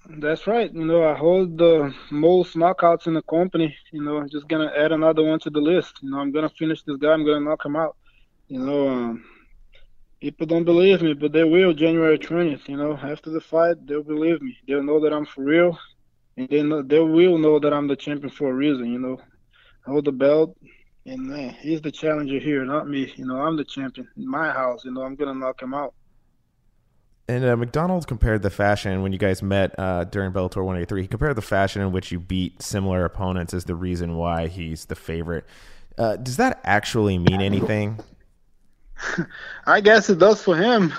That's 0.10 0.46
right. 0.48 0.72
You 0.74 0.84
know, 0.84 1.08
I 1.08 1.16
hold 1.16 1.58
the 1.58 1.96
most 2.12 2.58
knockouts 2.58 3.08
in 3.08 3.14
the 3.14 3.22
company. 3.22 3.74
You 3.94 4.04
know, 4.04 4.18
I'm 4.18 4.28
just 4.30 4.50
gonna 4.50 4.72
add 4.78 4.92
another 4.92 5.24
one 5.24 5.40
to 5.40 5.50
the 5.50 5.62
list. 5.62 6.00
You 6.02 6.12
know, 6.12 6.20
I'm 6.20 6.34
gonna 6.34 6.50
finish 6.50 6.84
this 6.84 6.98
guy. 6.98 7.14
I'm 7.14 7.26
gonna 7.26 7.40
knock 7.40 7.66
him 7.66 7.78
out. 7.78 7.96
You 8.50 8.60
know, 8.60 8.90
um, 8.90 9.24
people 10.20 10.46
don't 10.46 10.66
believe 10.66 11.02
me, 11.02 11.14
but 11.14 11.32
they 11.32 11.46
will 11.46 11.74
January 11.74 12.20
20th. 12.20 12.68
You 12.68 12.76
know, 12.76 12.98
after 12.98 13.30
the 13.30 13.40
fight, 13.40 13.88
they'll 13.88 14.04
believe 14.04 14.42
me. 14.42 14.58
They'll 14.68 14.84
know 14.84 15.00
that 15.00 15.14
I'm 15.14 15.26
for 15.26 15.46
real 15.46 15.80
and 16.38 16.50
they 16.50 16.62
know, 16.62 16.82
they 16.82 17.00
will 17.00 17.38
know 17.38 17.60
that 17.60 17.74
I'm 17.74 17.88
the 17.88 17.96
champion 17.96 18.30
for 18.30 18.50
a 18.50 18.54
reason. 18.54 18.92
You 18.92 19.00
know, 19.00 19.18
I 19.86 19.92
hold 19.92 20.06
the 20.06 20.12
belt, 20.12 20.58
and 21.06 21.22
man, 21.28 21.56
he's 21.62 21.82
the 21.82 21.92
challenger 21.92 22.40
here, 22.40 22.64
not 22.66 22.88
me. 22.88 23.12
You 23.16 23.26
know, 23.26 23.42
I'm 23.42 23.58
the 23.58 23.66
champion 23.66 24.08
in 24.18 24.30
my 24.30 24.52
house. 24.52 24.86
You 24.86 24.92
know, 24.92 25.04
I'm 25.04 25.16
gonna 25.16 25.34
knock 25.34 25.62
him 25.62 25.74
out. 25.74 25.94
And 27.28 27.44
uh, 27.44 27.58
MacDonald 27.58 28.08
compared 28.08 28.44
the 28.44 28.52
fashion 28.52 29.02
when 29.02 29.12
you 29.12 29.18
guys 29.18 29.42
met 29.42 29.78
uh, 29.80 30.04
during 30.04 30.32
Bellator 30.32 30.58
183. 30.58 31.02
He 31.02 31.08
compared 31.08 31.36
the 31.36 31.42
fashion 31.42 31.82
in 31.82 31.92
which 31.92 32.12
you 32.12 32.20
beat 32.20 32.62
similar 32.62 33.04
opponents 33.04 33.52
as 33.54 33.66
the 33.66 33.74
reason 33.74 34.16
why 34.16 34.48
he's 34.48 34.86
the 34.86 34.96
favorite. 34.96 35.46
Uh, 35.98 36.18
does 36.18 36.38
that 36.38 36.60
actually 36.64 37.18
mean 37.18 37.42
anything? 37.42 38.00
I 39.66 39.82
guess 39.82 40.10
it 40.10 40.20
does 40.20 40.44
for 40.44 40.56
him. 40.56 40.94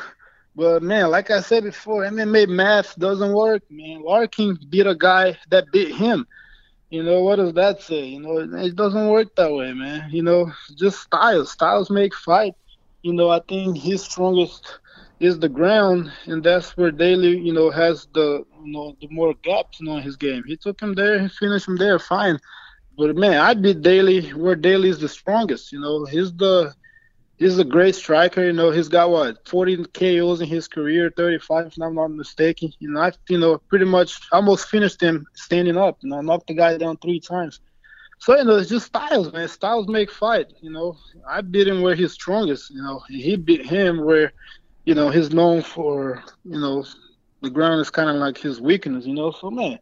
But 0.57 0.83
man, 0.83 1.11
like 1.11 1.31
I 1.31 1.41
said 1.41 1.65
before, 1.65 2.05
MMA 2.05 2.47
math 2.47 2.97
doesn't 2.99 3.35
work, 3.35 3.63
man. 3.71 4.03
Larkin 4.03 4.59
beat 4.71 4.87
a 4.87 4.97
guy 4.97 5.39
that 5.51 5.73
beat 5.73 5.95
him. 5.95 6.27
You 6.91 7.03
know, 7.05 7.23
what 7.23 7.37
does 7.37 7.55
that 7.55 7.83
say? 7.83 8.05
You 8.07 8.21
know, 8.21 8.39
it 8.39 8.77
doesn't 8.77 9.09
work 9.09 9.29
that 9.37 9.53
way, 9.53 9.73
man. 9.73 10.09
You 10.11 10.23
know, 10.23 10.53
just 10.79 11.01
styles. 11.01 11.53
Styles 11.53 11.91
make 11.91 12.15
fight. 12.15 12.55
You 13.03 13.13
know, 13.15 13.31
I 13.31 13.41
think 13.49 13.79
his 13.79 14.03
strongest 14.05 14.81
is 15.21 15.39
the 15.39 15.49
ground, 15.49 16.11
and 16.27 16.43
that's 16.45 16.77
where 16.77 16.91
Daley, 16.93 17.39
you 17.39 17.53
know, 17.53 17.71
has 17.71 18.07
the 18.15 18.45
you 18.65 18.73
know 18.73 18.95
the 19.01 19.09
more 19.11 19.35
gaps 19.43 19.81
in 19.81 19.87
his 20.01 20.17
game. 20.17 20.43
He 20.47 20.57
took 20.57 20.81
him 20.81 20.95
there, 20.95 21.19
he 21.21 21.29
finished 21.29 21.69
him 21.69 21.77
there, 21.77 21.99
fine. 21.99 22.39
But 22.97 23.17
man, 23.17 23.39
I 23.39 23.55
beat 23.55 23.83
Daley 23.83 24.29
where 24.35 24.57
Daley 24.57 24.89
is 24.91 25.01
the 25.01 25.09
strongest. 25.09 25.73
You 25.73 25.81
know, 25.81 26.05
he's 26.07 26.33
the 26.35 26.75
he's 27.39 27.59
a 27.59 27.65
great 27.65 27.95
striker. 27.95 28.45
You 28.45 28.53
know, 28.53 28.71
he's 28.71 28.89
got 28.89 29.11
what 29.11 29.47
40 29.49 29.85
KOs 29.93 30.41
in 30.41 30.49
his 30.49 30.69
career, 30.69 31.13
35 31.17 31.67
if 31.67 31.81
I'm 31.81 31.95
not 31.95 32.09
mistaken. 32.09 32.73
You 32.79 32.99
I 32.99 33.13
you 33.29 33.39
know 33.39 33.59
pretty 33.59 33.85
much 33.85 34.19
almost 34.33 34.69
finished 34.69 35.01
him 35.03 35.27
standing 35.35 35.77
up. 35.77 35.99
You 36.03 36.11
know, 36.11 36.21
knocked 36.21 36.49
the 36.49 36.55
guy 36.55 36.77
down 36.79 36.97
three 36.99 37.21
times. 37.21 37.61
So 38.19 38.37
you 38.37 38.45
know, 38.45 38.57
it's 38.57 38.71
just 38.71 38.87
styles, 38.87 39.33
man. 39.33 39.49
Styles 39.49 39.89
make 39.89 40.11
fight. 40.11 40.53
You 40.61 40.71
know, 40.71 40.97
I 41.29 41.43
beat 41.43 41.69
him 41.69 41.83
where 41.83 41.95
he's 41.95 42.13
strongest. 42.13 42.71
You 42.71 42.83
know, 42.83 43.01
he 43.09 43.37
beat 43.37 43.67
him 43.67 44.05
where, 44.05 44.33
you 44.85 44.95
know, 44.95 45.11
he's 45.11 45.33
known 45.33 45.63
for. 45.63 46.23
You 46.45 46.59
know, 46.59 46.85
the 47.43 47.51
ground 47.51 47.81
is 47.81 47.91
kind 47.91 48.09
of 48.09 48.17
like 48.17 48.39
his 48.39 48.61
weakness. 48.61 49.05
You 49.05 49.15
know, 49.15 49.33
so 49.33 49.51
man, 49.51 49.79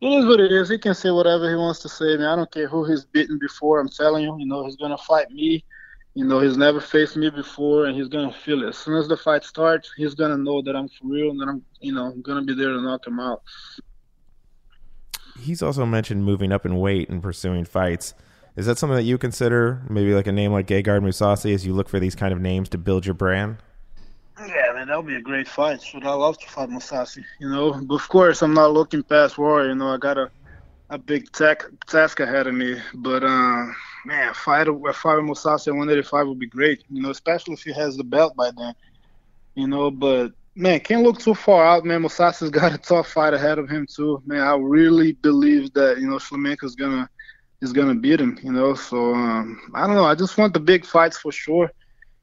it 0.00 0.06
is 0.06 0.26
what 0.26 0.40
it 0.40 0.50
is. 0.50 0.68
He 0.68 0.78
can 0.78 0.94
say 0.94 1.10
whatever 1.10 1.48
he 1.48 1.54
wants 1.54 1.80
to 1.80 1.88
say, 1.88 2.16
man. 2.16 2.26
I 2.26 2.36
don't 2.36 2.50
care 2.50 2.66
who 2.68 2.84
he's 2.84 3.04
beaten 3.04 3.38
before. 3.38 3.78
I'm 3.78 3.88
telling 3.88 4.24
you, 4.24 4.36
you 4.38 4.46
know, 4.46 4.64
he's 4.64 4.76
gonna 4.76 4.98
fight 4.98 5.30
me. 5.30 5.64
You 6.14 6.24
know, 6.24 6.40
he's 6.40 6.56
never 6.56 6.80
faced 6.80 7.16
me 7.16 7.30
before, 7.30 7.86
and 7.86 7.96
he's 7.96 8.08
gonna 8.08 8.32
feel 8.32 8.64
it. 8.64 8.70
As 8.70 8.78
soon 8.78 8.96
as 8.96 9.08
the 9.08 9.16
fight 9.16 9.44
starts, 9.44 9.92
he's 9.96 10.14
gonna 10.14 10.36
know 10.36 10.62
that 10.62 10.74
I'm 10.74 10.88
for 10.88 11.06
real, 11.06 11.30
and 11.30 11.40
that 11.40 11.48
I'm, 11.48 11.62
you 11.80 11.92
know, 11.92 12.12
gonna 12.22 12.42
be 12.42 12.54
there 12.54 12.70
to 12.70 12.80
knock 12.80 13.06
him 13.06 13.20
out 13.20 13.42
he's 15.40 15.62
also 15.62 15.86
mentioned 15.86 16.24
moving 16.24 16.52
up 16.52 16.66
in 16.66 16.76
weight 16.76 17.08
and 17.08 17.22
pursuing 17.22 17.64
fights. 17.64 18.14
Is 18.56 18.66
that 18.66 18.78
something 18.78 18.96
that 18.96 19.04
you 19.04 19.18
consider? 19.18 19.82
Maybe 19.88 20.14
like 20.14 20.26
a 20.26 20.32
name 20.32 20.52
like 20.52 20.66
Gegard 20.66 21.02
Mousasi 21.02 21.54
as 21.54 21.64
you 21.64 21.72
look 21.72 21.88
for 21.88 22.00
these 22.00 22.14
kind 22.14 22.32
of 22.32 22.40
names 22.40 22.68
to 22.70 22.78
build 22.78 23.06
your 23.06 23.14
brand? 23.14 23.58
Yeah, 24.38 24.72
man, 24.74 24.88
that 24.88 24.96
would 24.96 25.06
be 25.06 25.16
a 25.16 25.20
great 25.20 25.48
fight. 25.48 25.82
Should 25.82 26.04
I 26.04 26.12
love 26.12 26.38
to 26.38 26.48
fight 26.48 26.68
Mousasi? 26.68 27.24
You 27.40 27.48
know, 27.48 27.72
but 27.72 27.96
of 27.96 28.08
course, 28.08 28.42
I'm 28.42 28.54
not 28.54 28.72
looking 28.72 29.02
past 29.02 29.38
war 29.38 29.66
You 29.66 29.74
know, 29.74 29.88
I 29.88 29.96
got 29.96 30.18
a 30.18 30.30
a 30.90 30.96
big 30.96 31.30
tech, 31.32 31.64
task 31.86 32.20
ahead 32.20 32.46
of 32.46 32.54
me. 32.54 32.76
But 32.94 33.22
uh, 33.22 33.66
man, 34.04 34.34
fight 34.34 34.68
a 34.68 34.72
fight 34.92 35.18
Mousasi 35.22 35.68
at 35.68 35.74
185 35.74 36.28
would 36.28 36.38
be 36.38 36.46
great. 36.46 36.84
You 36.90 37.02
know, 37.02 37.10
especially 37.10 37.54
if 37.54 37.62
he 37.62 37.72
has 37.72 37.96
the 37.96 38.04
belt 38.04 38.34
by 38.36 38.50
then. 38.56 38.74
You 39.54 39.66
know, 39.66 39.90
but 39.90 40.32
man, 40.54 40.80
can't 40.80 41.02
look 41.02 41.18
too 41.18 41.34
far 41.34 41.64
out, 41.64 41.84
man. 41.84 42.02
Mousasi's 42.02 42.50
got 42.60 42.74
a 42.74 42.78
tough 42.78 43.08
fight 43.08 43.34
ahead 43.34 43.58
of 43.58 43.68
him 43.68 43.86
too, 43.92 44.22
man. 44.26 44.40
I 44.40 44.56
really 44.56 45.12
believe 45.12 45.72
that 45.74 45.98
you 45.98 46.08
know 46.08 46.16
Shlemenko's 46.16 46.74
gonna 46.74 47.08
is 47.60 47.72
gonna 47.72 47.94
beat 47.94 48.20
him, 48.20 48.38
you 48.42 48.52
know. 48.52 48.74
So 48.74 49.14
um, 49.14 49.60
I 49.74 49.86
don't 49.86 49.96
know. 49.96 50.04
I 50.04 50.14
just 50.14 50.38
want 50.38 50.54
the 50.54 50.60
big 50.60 50.84
fights 50.84 51.18
for 51.18 51.32
sure, 51.32 51.70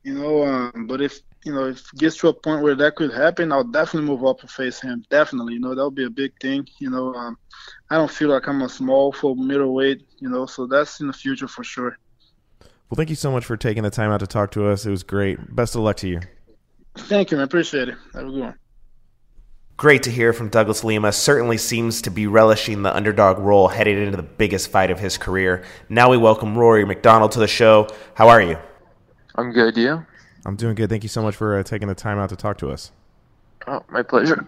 you 0.03 0.13
know. 0.13 0.43
Um, 0.43 0.87
but 0.87 1.01
if 1.01 1.19
you 1.45 1.53
know 1.53 1.67
if 1.67 1.79
it 1.93 1.99
gets 1.99 2.17
to 2.17 2.27
a 2.27 2.33
point 2.33 2.63
where 2.63 2.75
that 2.75 2.95
could 2.95 3.13
happen, 3.13 3.51
I'll 3.51 3.63
definitely 3.63 4.09
move 4.09 4.25
up 4.25 4.41
and 4.41 4.49
face 4.49 4.81
him. 4.81 5.05
Definitely, 5.09 5.53
you 5.53 5.59
know, 5.59 5.75
that 5.75 5.83
would 5.83 5.95
be 5.95 6.05
a 6.05 6.09
big 6.09 6.33
thing. 6.41 6.67
You 6.79 6.89
know, 6.89 7.13
um, 7.13 7.37
I 7.89 7.95
don't 7.95 8.11
feel 8.11 8.29
like 8.29 8.47
I'm 8.47 8.63
a 8.63 8.69
small 8.69 9.13
for 9.13 9.35
middleweight, 9.35 10.05
you 10.17 10.29
know. 10.29 10.45
So 10.47 10.65
that's 10.65 10.99
in 10.99 11.07
the 11.07 11.13
future 11.13 11.47
for 11.47 11.63
sure. 11.63 11.97
Well, 12.61 12.97
thank 12.97 13.09
you 13.09 13.15
so 13.15 13.31
much 13.31 13.45
for 13.45 13.57
taking 13.57 13.83
the 13.83 13.89
time 13.89 14.11
out 14.11 14.19
to 14.19 14.27
talk 14.27 14.51
to 14.51 14.67
us. 14.67 14.85
It 14.85 14.91
was 14.91 15.03
great. 15.03 15.55
Best 15.55 15.75
of 15.75 15.81
luck 15.81 15.97
to 15.97 16.07
you. 16.07 16.21
Thank 16.95 17.31
you, 17.31 17.37
man. 17.37 17.45
Appreciate 17.45 17.89
it. 17.89 17.97
Have 18.13 18.27
a 18.27 18.29
good 18.29 18.39
one. 18.39 18.55
Great 19.77 20.03
to 20.03 20.11
hear 20.11 20.31
from 20.31 20.47
Douglas 20.47 20.83
Lima. 20.83 21.11
Certainly 21.11 21.57
seems 21.57 22.01
to 22.03 22.09
be 22.09 22.27
relishing 22.27 22.81
the 22.81 22.95
underdog 22.95 23.39
role 23.39 23.67
headed 23.67 23.97
into 23.97 24.15
the 24.15 24.23
biggest 24.23 24.71
fight 24.71 24.89
of 24.89 24.99
his 24.99 25.17
career. 25.17 25.63
Now 25.89 26.09
we 26.09 26.17
welcome 26.17 26.57
Rory 26.57 26.85
MacDonald 26.85 27.33
to 27.33 27.39
the 27.39 27.47
show. 27.47 27.89
How 28.13 28.29
are 28.29 28.41
you? 28.41 28.57
I'm 29.35 29.51
good. 29.51 29.75
You? 29.75 30.05
I'm 30.45 30.55
doing 30.55 30.75
good. 30.75 30.89
Thank 30.89 31.03
you 31.03 31.09
so 31.09 31.21
much 31.21 31.35
for 31.35 31.57
uh, 31.57 31.63
taking 31.63 31.87
the 31.87 31.95
time 31.95 32.19
out 32.19 32.29
to 32.29 32.35
talk 32.35 32.57
to 32.59 32.71
us. 32.71 32.91
Oh, 33.67 33.83
my 33.89 34.03
pleasure. 34.03 34.47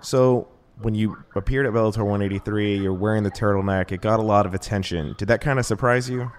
So, 0.00 0.48
when 0.80 0.94
you 0.94 1.22
appeared 1.34 1.66
at 1.66 1.72
Bellator 1.72 1.98
183, 1.98 2.78
you're 2.78 2.92
wearing 2.92 3.22
the 3.22 3.30
turtleneck. 3.30 3.92
It 3.92 4.00
got 4.00 4.18
a 4.18 4.22
lot 4.22 4.46
of 4.46 4.54
attention. 4.54 5.14
Did 5.18 5.28
that 5.28 5.40
kind 5.40 5.58
of 5.58 5.66
surprise 5.66 6.08
you? 6.08 6.32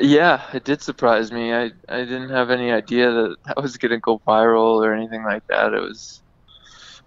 Yeah, 0.00 0.42
it 0.52 0.64
did 0.64 0.80
surprise 0.80 1.32
me. 1.32 1.52
I 1.52 1.72
I 1.88 1.98
didn't 2.04 2.30
have 2.30 2.50
any 2.50 2.70
idea 2.70 3.10
that 3.10 3.36
that 3.46 3.60
was 3.60 3.76
gonna 3.76 3.98
go 3.98 4.20
viral 4.26 4.84
or 4.84 4.94
anything 4.94 5.24
like 5.24 5.46
that. 5.48 5.74
It 5.74 5.80
was 5.80 6.22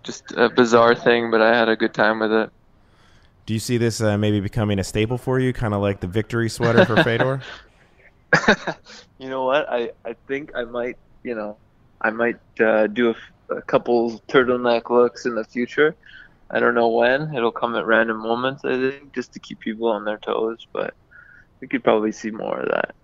just 0.04 0.32
a 0.34 0.50
bizarre 0.50 0.96
thing, 0.96 1.32
but 1.32 1.42
I 1.42 1.56
had 1.58 1.70
a 1.70 1.76
good 1.76 1.94
time 1.94 2.20
with 2.20 2.32
it. 2.32 2.50
Do 3.46 3.54
you 3.54 3.60
see 3.60 3.78
this 3.78 4.02
uh, 4.02 4.18
maybe 4.18 4.40
becoming 4.40 4.80
a 4.80 4.84
staple 4.84 5.18
for 5.18 5.40
you, 5.40 5.54
kind 5.54 5.74
of 5.74 5.82
like 5.82 6.00
the 6.00 6.08
victory 6.08 6.50
sweater 6.50 6.86
for 6.86 6.96
Fedor? 7.04 7.42
you 9.20 9.30
know 9.30 9.44
what? 9.44 9.70
I 9.70 9.92
I 10.06 10.16
think 10.28 10.52
I 10.56 10.64
might. 10.64 10.98
You 11.24 11.36
know, 11.36 11.58
I 12.02 12.10
might 12.10 12.40
uh, 12.60 12.88
do 12.88 13.14
a, 13.50 13.62
couple 13.68 14.20
turtleneck 14.28 14.90
looks 14.90 15.26
in 15.26 15.36
the 15.36 15.44
future. 15.44 15.96
I 16.50 16.60
don't 16.60 16.74
know 16.74 16.88
when. 16.88 17.36
It'll 17.36 17.52
come 17.52 17.76
at 17.76 17.86
random 17.86 18.18
moments. 18.18 18.66
I 18.66 18.76
think 18.78 19.14
just 19.14 19.34
to 19.34 19.40
keep 19.40 19.60
people 19.60 19.88
on 19.88 20.06
their 20.06 20.18
toes, 20.18 20.66
but 20.72 20.94
we 21.60 21.68
could 21.68 21.84
probably 21.84 22.12
see 22.12 22.32
more 22.32 22.60
of 22.60 22.70
that. 22.70 22.96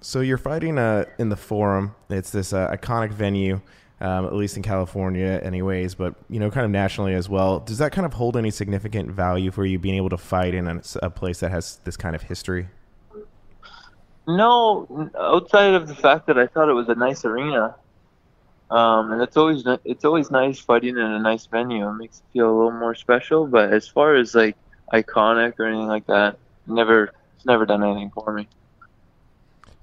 So 0.00 0.20
you're 0.20 0.38
fighting 0.38 0.78
uh, 0.78 1.04
in 1.18 1.28
the 1.28 1.36
Forum. 1.36 1.94
It's 2.10 2.30
this 2.30 2.52
uh, 2.52 2.68
iconic 2.70 3.12
venue, 3.12 3.60
um, 4.00 4.26
at 4.26 4.34
least 4.34 4.56
in 4.56 4.62
California, 4.62 5.40
anyways, 5.42 5.94
but 5.94 6.14
you 6.28 6.40
know, 6.40 6.50
kind 6.50 6.64
of 6.64 6.72
nationally 6.72 7.14
as 7.14 7.28
well. 7.28 7.60
Does 7.60 7.78
that 7.78 7.92
kind 7.92 8.04
of 8.04 8.14
hold 8.14 8.36
any 8.36 8.50
significant 8.50 9.10
value 9.12 9.50
for 9.50 9.64
you 9.64 9.78
being 9.78 9.94
able 9.94 10.10
to 10.10 10.18
fight 10.18 10.54
in 10.54 10.66
a, 10.66 10.82
a 11.02 11.10
place 11.10 11.40
that 11.40 11.50
has 11.52 11.76
this 11.84 11.96
kind 11.96 12.16
of 12.16 12.22
history? 12.22 12.68
No, 14.26 15.10
outside 15.18 15.74
of 15.74 15.88
the 15.88 15.94
fact 15.94 16.26
that 16.28 16.38
I 16.38 16.46
thought 16.46 16.68
it 16.68 16.74
was 16.74 16.88
a 16.88 16.94
nice 16.94 17.24
arena, 17.24 17.74
um, 18.70 19.12
and 19.12 19.20
it's 19.20 19.36
always 19.36 19.64
it's 19.84 20.04
always 20.04 20.30
nice 20.30 20.58
fighting 20.58 20.96
in 20.96 21.04
a 21.04 21.18
nice 21.18 21.46
venue. 21.46 21.88
It 21.88 21.94
makes 21.94 22.18
it 22.18 22.24
feel 22.32 22.48
a 22.48 22.54
little 22.56 22.72
more 22.72 22.94
special. 22.94 23.46
But 23.46 23.72
as 23.72 23.88
far 23.88 24.14
as 24.14 24.34
like 24.34 24.56
iconic 24.92 25.58
or 25.58 25.66
anything 25.66 25.88
like 25.88 26.06
that, 26.06 26.38
never 26.66 27.12
it's 27.36 27.44
never 27.44 27.66
done 27.66 27.82
anything 27.82 28.10
for 28.14 28.32
me. 28.32 28.48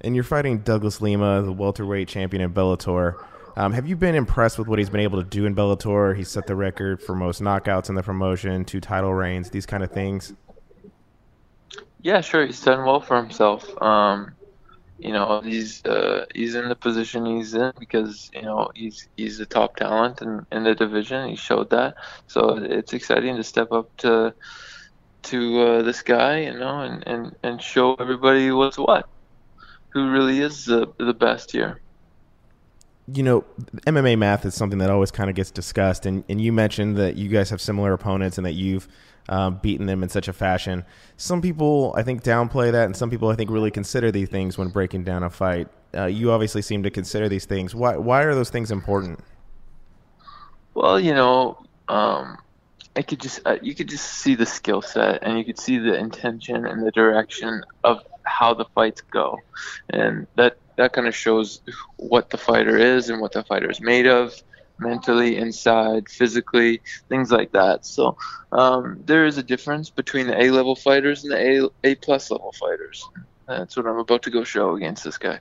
And 0.02 0.16
you're 0.16 0.24
fighting 0.24 0.60
Douglas 0.60 1.02
Lima, 1.02 1.42
the 1.42 1.52
welterweight 1.52 2.08
champion 2.08 2.42
in 2.42 2.54
Bellator. 2.54 3.22
Um, 3.58 3.74
have 3.74 3.86
you 3.88 3.98
been 3.98 4.16
impressed 4.16 4.58
with 4.58 4.70
what 4.70 4.80
he's 4.80 4.90
been 4.90 5.02
able 5.02 5.22
to 5.22 5.28
do 5.28 5.46
in 5.46 5.54
Bellator? 5.54 6.16
He 6.16 6.24
set 6.24 6.48
the 6.48 6.56
record 6.56 7.02
for 7.02 7.14
most 7.14 7.42
knockouts 7.42 7.90
in 7.90 7.96
the 7.96 8.04
promotion, 8.04 8.64
two 8.64 8.80
title 8.80 9.14
reigns, 9.14 9.50
these 9.50 9.66
kind 9.66 9.84
of 9.84 9.92
things. 9.92 10.34
Yeah, 12.00 12.22
sure. 12.22 12.46
He's 12.46 12.62
done 12.62 12.86
well 12.86 13.02
for 13.02 13.18
himself. 13.18 13.66
Um, 13.82 14.36
you 14.98 15.14
know, 15.14 15.42
he's 15.44 15.84
uh, 15.86 16.26
he's 16.36 16.56
in 16.56 16.70
the 16.70 16.76
position 16.76 17.26
he's 17.26 17.54
in 17.54 17.72
because 17.80 18.30
you 18.34 18.44
know 18.44 18.70
he's 18.76 19.08
he's 19.18 19.40
a 19.40 19.46
top 19.46 19.76
talent 19.76 20.22
in, 20.22 20.46
in 20.52 20.64
the 20.64 20.76
division. 20.76 21.30
He 21.30 21.36
showed 21.36 21.70
that, 21.72 21.96
so 22.28 22.58
it's 22.62 22.94
exciting 22.94 23.36
to 23.38 23.44
step 23.44 23.72
up 23.72 23.88
to 24.00 24.34
to 25.24 25.62
uh, 25.62 25.82
this 25.84 26.02
guy, 26.04 26.42
you 26.42 26.58
know, 26.58 26.82
and, 26.82 27.04
and, 27.08 27.34
and 27.44 27.62
show 27.62 27.96
everybody 27.96 28.52
what's 28.52 28.78
what, 28.78 29.06
who 29.94 30.12
really 30.12 30.40
is 30.40 30.66
the 30.66 30.88
the 31.00 31.14
best 31.14 31.52
here. 31.52 31.82
You 33.14 33.24
know, 33.24 33.46
MMA 33.88 34.18
math 34.18 34.46
is 34.46 34.54
something 34.54 34.80
that 34.80 34.90
always 34.90 35.12
kind 35.12 35.30
of 35.30 35.36
gets 35.36 35.52
discussed, 35.52 36.06
and, 36.06 36.24
and 36.30 36.40
you 36.40 36.52
mentioned 36.52 36.98
that 36.98 37.16
you 37.16 37.30
guys 37.30 37.50
have 37.50 37.62
similar 37.62 37.94
opponents 37.94 38.38
and 38.38 38.46
that 38.46 38.54
you've 38.54 38.88
um, 39.30 39.60
beaten 39.62 39.86
them 39.86 40.04
in 40.04 40.10
such 40.10 40.28
a 40.28 40.34
fashion. 40.34 40.84
Some 41.18 41.42
people, 41.42 41.94
I 41.96 42.04
think, 42.04 42.24
downplay 42.24 42.72
that, 42.72 42.86
and 42.86 42.96
some 42.96 43.10
people, 43.10 43.30
I 43.30 43.36
think, 43.36 43.50
really 43.50 43.72
consider 43.72 44.12
these 44.12 44.30
things 44.30 44.58
when 44.58 44.70
breaking 44.70 45.04
down 45.04 45.24
a 45.24 45.30
fight. 45.30 45.68
Uh, 45.96 46.06
you 46.06 46.32
obviously 46.32 46.62
seem 46.62 46.84
to 46.84 46.90
consider 46.90 47.30
these 47.30 47.46
things. 47.46 47.74
Why? 47.74 47.96
Why 47.96 48.24
are 48.24 48.36
those 48.36 48.50
things 48.50 48.72
important? 48.72 49.20
Well, 50.74 51.00
you 51.00 51.14
know, 51.14 51.64
um, 51.88 52.38
I 52.96 53.02
could 53.02 53.20
just 53.20 53.42
uh, 53.46 53.58
you 53.62 53.76
could 53.76 53.88
just 53.88 54.06
see 54.06 54.36
the 54.36 54.46
skill 54.46 54.82
set 54.82 55.24
and 55.24 55.38
you 55.38 55.46
could 55.46 55.60
see 55.60 55.78
the 55.78 55.96
intention 55.96 56.66
and 56.66 56.86
the 56.86 56.92
direction 56.92 57.64
of 57.84 58.04
how 58.24 58.54
the 58.54 58.66
fights 58.76 59.02
go, 59.02 59.40
and 59.90 60.28
that 60.36 60.58
that 60.80 60.94
kind 60.94 61.08
of 61.08 61.16
shows 61.16 61.62
what 61.98 62.30
the 62.30 62.38
fighter 62.38 62.78
is 62.78 63.10
and 63.10 63.20
what 63.20 63.34
the 63.34 63.44
fighter 63.44 63.70
is 63.70 63.82
made 63.82 64.08
of 64.08 64.34
mentally 64.80 65.36
inside 65.36 66.08
physically 66.08 66.82
things 67.10 67.32
like 67.32 67.52
that. 67.52 67.86
So 67.86 68.16
um, 68.54 69.02
there 69.06 69.26
is 69.26 69.38
a 69.38 69.44
difference 69.44 69.90
between 69.90 70.28
the 70.28 70.42
a 70.42 70.52
level 70.52 70.78
fighters 70.78 71.26
and 71.26 71.34
the 71.34 71.70
a 71.84 71.92
a 71.92 71.96
plus 71.96 72.32
level 72.32 72.54
fighters. 72.54 73.08
That's 73.46 73.76
what 73.76 73.88
i'm 73.88 73.98
about 73.98 74.22
to 74.24 74.30
go 74.30 74.46
show 74.46 74.76
against 74.76 75.04
this 75.04 75.18
guy. 75.18 75.40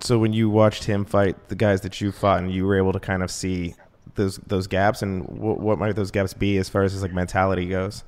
So 0.00 0.20
when 0.20 0.32
you 0.32 0.48
watched 0.48 0.84
him 0.84 1.04
fight 1.04 1.48
the 1.48 1.56
guys 1.56 1.80
that 1.80 2.00
you 2.00 2.12
fought 2.12 2.40
and 2.40 2.52
you 2.52 2.64
were 2.64 2.76
able 2.76 2.92
to 2.92 3.00
kind 3.00 3.24
of 3.24 3.32
see 3.32 3.74
those 4.14 4.36
those 4.46 4.68
gaps, 4.68 5.02
and 5.02 5.26
what, 5.26 5.58
what 5.58 5.80
might 5.80 5.96
those 5.96 6.12
gaps 6.12 6.32
be 6.32 6.58
as 6.58 6.68
far 6.68 6.84
as 6.84 6.92
his 6.92 7.02
like 7.02 7.12
mentality 7.12 7.66
goes? 7.66 8.04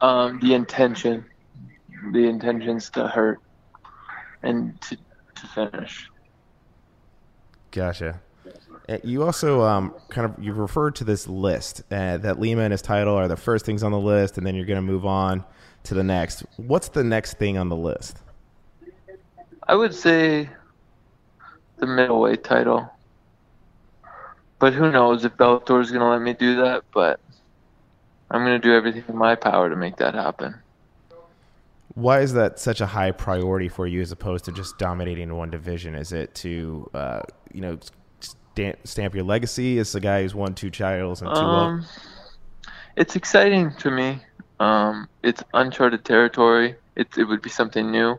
Um, 0.00 0.40
the 0.40 0.54
intention, 0.54 1.24
the 2.12 2.24
intentions 2.24 2.90
to 2.90 3.06
hurt 3.06 3.40
and 4.42 4.80
to 4.82 4.96
to 4.96 5.46
finish. 5.48 6.10
Gotcha. 7.70 8.20
You 9.04 9.22
also 9.22 9.62
um, 9.62 9.94
kind 10.08 10.24
of 10.24 10.42
you 10.42 10.52
referred 10.54 10.94
to 10.96 11.04
this 11.04 11.28
list 11.28 11.82
uh, 11.90 12.16
that 12.18 12.40
Lima 12.40 12.62
and 12.62 12.72
his 12.72 12.80
title 12.80 13.14
are 13.14 13.28
the 13.28 13.36
first 13.36 13.66
things 13.66 13.82
on 13.82 13.92
the 13.92 14.00
list, 14.00 14.38
and 14.38 14.46
then 14.46 14.54
you're 14.54 14.64
going 14.64 14.78
to 14.78 14.82
move 14.82 15.04
on 15.04 15.44
to 15.84 15.94
the 15.94 16.02
next. 16.02 16.44
What's 16.56 16.88
the 16.88 17.04
next 17.04 17.38
thing 17.38 17.58
on 17.58 17.68
the 17.68 17.76
list? 17.76 18.18
I 19.66 19.74
would 19.74 19.94
say 19.94 20.48
the 21.76 21.86
middleweight 21.86 22.44
title. 22.44 22.90
But 24.58 24.72
who 24.72 24.90
knows 24.90 25.24
if 25.24 25.36
Bellator 25.36 25.80
is 25.80 25.90
going 25.90 26.00
to 26.00 26.08
let 26.08 26.22
me 26.22 26.32
do 26.32 26.56
that? 26.56 26.82
But 26.92 27.20
I'm 28.30 28.44
going 28.44 28.60
to 28.60 28.66
do 28.66 28.74
everything 28.74 29.04
in 29.08 29.16
my 29.16 29.34
power 29.34 29.68
to 29.70 29.76
make 29.76 29.96
that 29.96 30.14
happen. 30.14 30.54
Why 31.98 32.20
is 32.20 32.32
that 32.34 32.60
such 32.60 32.80
a 32.80 32.86
high 32.86 33.10
priority 33.10 33.68
for 33.68 33.86
you, 33.86 34.00
as 34.00 34.12
opposed 34.12 34.44
to 34.44 34.52
just 34.52 34.78
dominating 34.78 35.34
one 35.34 35.50
division? 35.50 35.96
Is 35.96 36.12
it 36.12 36.32
to, 36.36 36.88
uh, 36.94 37.22
you 37.52 37.60
know, 37.60 37.78
stamp 38.84 39.14
your 39.14 39.24
legacy 39.24 39.78
as 39.78 39.90
the 39.92 40.00
guy 40.00 40.22
who's 40.22 40.34
won 40.34 40.54
two 40.54 40.70
titles 40.70 41.22
and 41.22 41.34
two? 41.34 41.40
Um, 41.40 41.86
it's 42.96 43.16
exciting 43.16 43.74
to 43.78 43.90
me. 43.90 44.20
Um, 44.60 45.08
it's 45.24 45.42
uncharted 45.54 46.04
territory. 46.04 46.76
It 46.94 47.08
it 47.18 47.24
would 47.24 47.42
be 47.42 47.50
something 47.50 47.90
new. 47.90 48.18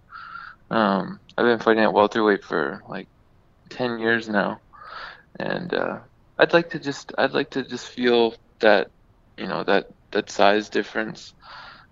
Um, 0.70 1.20
I've 1.38 1.46
been 1.46 1.60
fighting 1.60 1.84
at 1.84 1.94
welterweight 1.94 2.44
for 2.44 2.84
like 2.90 3.08
ten 3.70 4.00
years 4.00 4.28
now, 4.28 4.60
and 5.40 5.74
uh, 5.74 6.00
I'd 6.38 6.54
like 6.54 6.70
to 6.72 6.80
just 6.80 7.14
I'd 7.18 7.32
like 7.32 7.50
to 7.52 7.64
just 7.64 7.88
feel 7.88 8.36
that 8.60 8.90
you 9.38 9.48
know 9.48 9.64
that 9.64 9.90
that 10.12 10.30
size 10.30 10.70
difference 10.70 11.34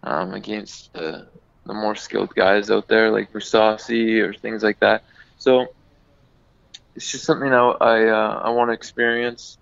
um, 0.04 0.34
against 0.34 0.94
the 0.94 1.28
the 1.68 1.74
more 1.74 1.96
skilled 1.96 2.34
guys 2.34 2.72
out 2.72 2.88
there 2.88 3.12
like 3.12 3.32
Versace 3.32 4.22
or 4.22 4.34
things 4.34 4.64
like 4.64 4.80
that. 4.80 5.04
So 5.38 5.68
it's 6.96 7.12
just 7.12 7.26
something 7.26 7.54
I 7.54 7.60
I, 7.60 8.06
uh, 8.08 8.42
I 8.46 8.50
want 8.50 8.70
to 8.70 8.74
experience. 8.74 9.58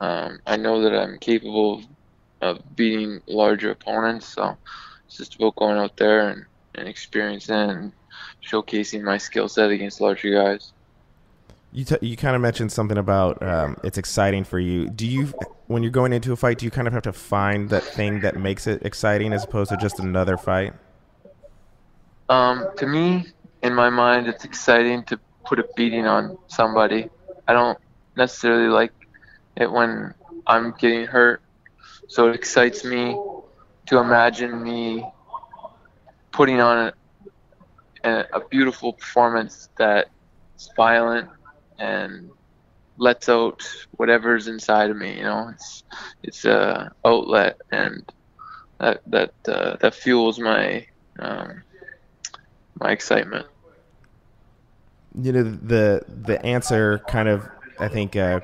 Um, 0.00 0.40
I 0.46 0.56
know 0.56 0.82
that 0.82 0.94
I'm 0.94 1.18
capable 1.18 1.82
of 2.42 2.76
beating 2.76 3.22
larger 3.26 3.70
opponents, 3.70 4.26
so 4.26 4.56
it's 5.06 5.16
just 5.16 5.36
about 5.36 5.56
going 5.56 5.78
out 5.78 5.96
there 5.96 6.28
and, 6.28 6.44
and 6.74 6.88
experiencing 6.88 7.54
and 7.54 7.92
showcasing 8.44 9.02
my 9.02 9.16
skill 9.16 9.48
set 9.48 9.70
against 9.70 10.00
larger 10.00 10.30
guys. 10.30 10.72
You 11.72 11.84
t- 11.84 11.98
you 12.02 12.16
kind 12.16 12.36
of 12.36 12.42
mentioned 12.42 12.70
something 12.70 12.98
about 12.98 13.42
um, 13.42 13.76
it's 13.82 13.98
exciting 13.98 14.44
for 14.44 14.58
you. 14.58 14.88
Do 14.88 15.06
you 15.06 15.32
when 15.66 15.82
you're 15.82 15.90
going 15.90 16.12
into 16.12 16.32
a 16.32 16.36
fight, 16.36 16.58
do 16.58 16.66
you 16.66 16.70
kind 16.70 16.86
of 16.86 16.92
have 16.92 17.02
to 17.04 17.12
find 17.12 17.70
that 17.70 17.82
thing 17.82 18.20
that 18.20 18.36
makes 18.36 18.66
it 18.66 18.84
exciting 18.84 19.32
as 19.32 19.44
opposed 19.44 19.70
to 19.70 19.76
just 19.76 19.98
another 19.98 20.36
fight? 20.36 20.74
Um, 22.28 22.68
to 22.78 22.86
me, 22.86 23.26
in 23.62 23.74
my 23.74 23.90
mind, 23.90 24.28
it's 24.28 24.44
exciting 24.44 25.04
to 25.04 25.18
put 25.44 25.58
a 25.58 25.64
beating 25.76 26.06
on 26.06 26.38
somebody. 26.48 27.10
I 27.46 27.52
don't 27.52 27.78
necessarily 28.16 28.68
like 28.68 28.92
it 29.56 29.70
when 29.70 30.14
I'm 30.46 30.74
getting 30.78 31.06
hurt, 31.06 31.42
so 32.08 32.28
it 32.28 32.34
excites 32.34 32.84
me 32.84 33.18
to 33.86 33.98
imagine 33.98 34.62
me 34.62 35.06
putting 36.32 36.60
on 36.60 36.92
a, 38.02 38.24
a, 38.32 38.40
beautiful 38.48 38.92
performance 38.94 39.68
that's 39.76 40.08
violent 40.76 41.28
and 41.78 42.30
lets 42.96 43.28
out 43.28 43.62
whatever's 43.96 44.48
inside 44.48 44.90
of 44.90 44.96
me. 44.96 45.16
You 45.16 45.24
know, 45.24 45.50
it's 45.52 45.84
it's 46.22 46.44
a 46.44 46.90
outlet, 47.04 47.60
and 47.70 48.10
that 48.80 49.02
that 49.06 49.34
uh, 49.46 49.76
that 49.76 49.94
fuels 49.94 50.38
my 50.38 50.86
um, 51.18 51.62
my 52.80 52.92
excitement. 52.92 53.46
You 55.20 55.32
know, 55.32 55.42
the 55.42 56.04
the 56.08 56.44
answer 56.44 56.98
kind 57.08 57.28
of 57.28 57.48
I 57.78 57.88
think 57.88 58.16
uh, 58.16 58.40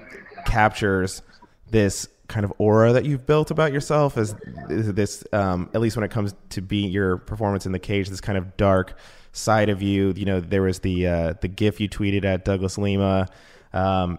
captures 0.47 1.23
this 1.71 2.09
kind 2.29 2.45
of 2.45 2.53
aura 2.59 2.93
that 2.93 3.05
you've 3.05 3.27
built 3.27 3.51
about 3.51 3.73
yourself 3.73 4.17
as 4.17 4.37
this 4.69 5.25
um, 5.33 5.69
at 5.75 5.81
least 5.81 5.97
when 5.97 6.05
it 6.05 6.13
comes 6.13 6.33
to 6.51 6.61
being 6.61 6.91
your 6.91 7.17
performance 7.17 7.67
in 7.67 7.73
the 7.73 7.79
cage 7.79 8.09
this 8.09 8.21
kind 8.21 8.39
of 8.39 8.57
dark 8.57 8.97
side 9.33 9.69
of 9.69 9.83
you 9.83 10.13
you 10.17 10.25
know 10.25 10.39
there 10.39 10.63
was 10.63 10.79
the 10.79 11.09
uh, 11.09 11.35
the 11.41 11.49
gif 11.49 11.81
you 11.81 11.89
tweeted 11.89 12.25
at 12.25 12.45
Douglas 12.45 12.79
Lima 12.79 13.27
um, 13.73 14.17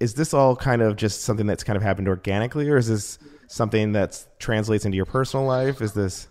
is 0.00 0.14
this 0.14 0.34
all 0.34 0.56
kind 0.56 0.82
of 0.82 0.96
just 0.96 1.22
something 1.22 1.46
that's 1.46 1.64
kind 1.64 1.76
of 1.76 1.82
happened 1.82 2.08
organically, 2.08 2.68
or 2.68 2.76
is 2.76 2.88
this 2.88 3.18
something 3.46 3.92
that 3.92 4.24
translates 4.38 4.84
into 4.84 4.96
your 4.96 5.06
personal 5.06 5.46
life? 5.46 5.80
Is 5.80 5.92
this? 5.92 6.28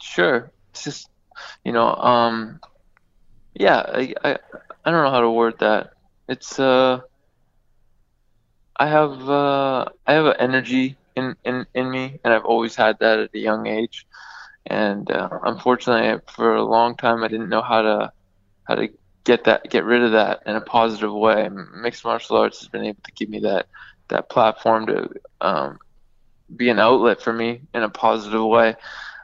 Sure. 0.00 0.50
It's 0.74 0.82
just, 0.82 1.08
you 1.64 1.72
know, 1.72 1.94
um, 1.94 2.58
yeah, 3.54 3.78
I, 3.78 4.12
I, 4.24 4.38
I 4.84 4.90
don't 4.90 5.04
know 5.04 5.10
how 5.12 5.20
to 5.20 5.30
word 5.30 5.54
that. 5.60 5.92
It's, 6.28 6.58
uh, 6.58 6.98
I 8.76 8.88
have, 8.88 9.28
uh, 9.28 9.84
I 10.04 10.12
have 10.14 10.26
an 10.26 10.34
energy 10.40 10.96
in, 11.14 11.36
in, 11.44 11.64
in 11.74 11.88
me, 11.88 12.18
and 12.24 12.34
I've 12.34 12.44
always 12.44 12.74
had 12.74 12.98
that 12.98 13.20
at 13.20 13.30
a 13.34 13.38
young 13.38 13.68
age. 13.68 14.04
And 14.66 15.08
uh, 15.08 15.28
unfortunately, 15.44 16.20
for 16.26 16.56
a 16.56 16.64
long 16.64 16.96
time, 16.96 17.22
I 17.22 17.28
didn't 17.28 17.50
know 17.50 17.62
how 17.62 17.82
to, 17.82 18.12
how 18.64 18.74
to 18.74 18.88
get 19.22 19.44
that 19.44 19.70
get 19.70 19.84
rid 19.84 20.02
of 20.02 20.12
that 20.12 20.42
in 20.44 20.56
a 20.56 20.60
positive 20.60 21.12
way. 21.12 21.48
Mixed 21.76 22.04
martial 22.04 22.36
arts 22.36 22.58
has 22.58 22.68
been 22.68 22.84
able 22.84 23.00
to 23.04 23.12
give 23.12 23.28
me 23.28 23.40
that 23.40 23.66
that 24.08 24.28
platform 24.28 24.86
to 24.86 25.08
um, 25.40 25.78
be 26.54 26.68
an 26.68 26.80
outlet 26.80 27.22
for 27.22 27.32
me 27.32 27.62
in 27.72 27.82
a 27.84 27.88
positive 27.88 28.44
way 28.44 28.74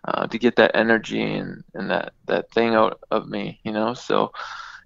uh, 0.04 0.26
to 0.26 0.38
get 0.38 0.56
that 0.56 0.72
energy 0.74 1.22
and, 1.22 1.62
and 1.74 1.90
that 1.90 2.12
that 2.26 2.50
thing 2.52 2.74
out 2.74 3.00
of 3.10 3.28
me, 3.28 3.60
you 3.64 3.72
know. 3.72 3.94
So 3.94 4.32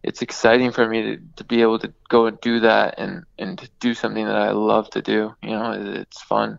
it's 0.02 0.22
exciting 0.22 0.70
for 0.70 0.88
me 0.88 1.02
to, 1.02 1.22
to 1.36 1.44
be 1.44 1.62
able 1.62 1.78
to 1.78 1.92
go 2.08 2.26
and 2.26 2.40
do 2.40 2.60
that 2.60 2.98
and 2.98 3.24
and 3.38 3.58
to 3.58 3.68
do 3.80 3.94
something 3.94 4.26
that 4.26 4.36
I 4.36 4.50
love 4.50 4.90
to 4.90 5.02
do. 5.02 5.34
You 5.42 5.50
know, 5.50 5.72
it's 5.72 6.20
fun. 6.22 6.58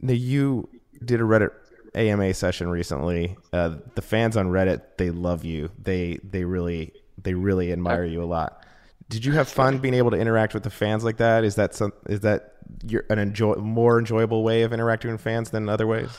Now 0.00 0.14
you 0.14 0.68
did 1.04 1.20
a 1.20 1.24
Reddit 1.24 1.50
AMA 1.94 2.34
session 2.34 2.68
recently. 2.68 3.36
Uh, 3.52 3.76
the 3.94 4.02
fans 4.02 4.36
on 4.36 4.48
Reddit 4.48 4.82
they 4.96 5.10
love 5.10 5.44
you. 5.44 5.70
They 5.78 6.18
they 6.24 6.44
really 6.44 6.92
they 7.20 7.34
really 7.34 7.72
admire 7.72 8.04
you 8.04 8.22
a 8.22 8.26
lot. 8.26 8.64
Did 9.08 9.26
you 9.26 9.32
have 9.32 9.48
fun 9.48 9.78
being 9.78 9.94
able 9.94 10.10
to 10.12 10.16
interact 10.16 10.54
with 10.54 10.62
the 10.62 10.70
fans 10.70 11.04
like 11.04 11.18
that? 11.18 11.44
Is 11.44 11.56
that 11.56 11.74
some 11.74 11.92
is 12.08 12.20
that 12.20 12.54
your 12.86 13.04
an 13.10 13.18
enjoy 13.18 13.56
more 13.56 13.98
enjoyable 13.98 14.42
way 14.42 14.62
of 14.62 14.72
interacting 14.72 15.12
with 15.12 15.20
fans 15.20 15.50
than 15.50 15.68
other 15.68 15.86
ways? 15.86 16.10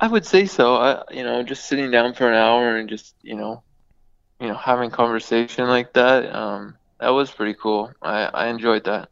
I 0.00 0.08
would 0.08 0.26
say 0.26 0.46
so. 0.46 0.76
I, 0.76 1.02
you 1.10 1.22
know, 1.22 1.42
just 1.42 1.66
sitting 1.66 1.90
down 1.90 2.14
for 2.14 2.28
an 2.28 2.34
hour 2.34 2.76
and 2.76 2.88
just 2.88 3.14
you 3.22 3.36
know, 3.36 3.62
you 4.40 4.48
know, 4.48 4.54
having 4.54 4.90
conversation 4.90 5.68
like 5.68 5.92
that. 5.94 6.34
Um, 6.34 6.76
that 6.98 7.10
was 7.10 7.30
pretty 7.30 7.54
cool. 7.54 7.92
I 8.02 8.24
I 8.24 8.46
enjoyed 8.48 8.84
that 8.84 9.08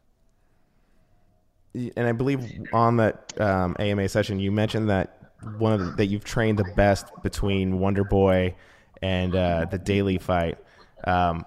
and 1.73 2.07
I 2.07 2.11
believe 2.11 2.67
on 2.73 2.97
that 2.97 3.39
um, 3.39 3.75
AMA 3.79 4.09
session, 4.09 4.39
you 4.39 4.51
mentioned 4.51 4.89
that 4.89 5.31
one 5.57 5.73
of 5.73 5.79
the, 5.79 5.91
that 5.93 6.05
you've 6.07 6.23
trained 6.23 6.57
the 6.57 6.71
best 6.75 7.05
between 7.23 7.79
Wonder 7.79 8.03
Boy 8.03 8.55
and 9.01 9.35
uh, 9.35 9.65
the 9.69 9.77
Daley 9.77 10.17
fight. 10.17 10.57
Um, 11.05 11.45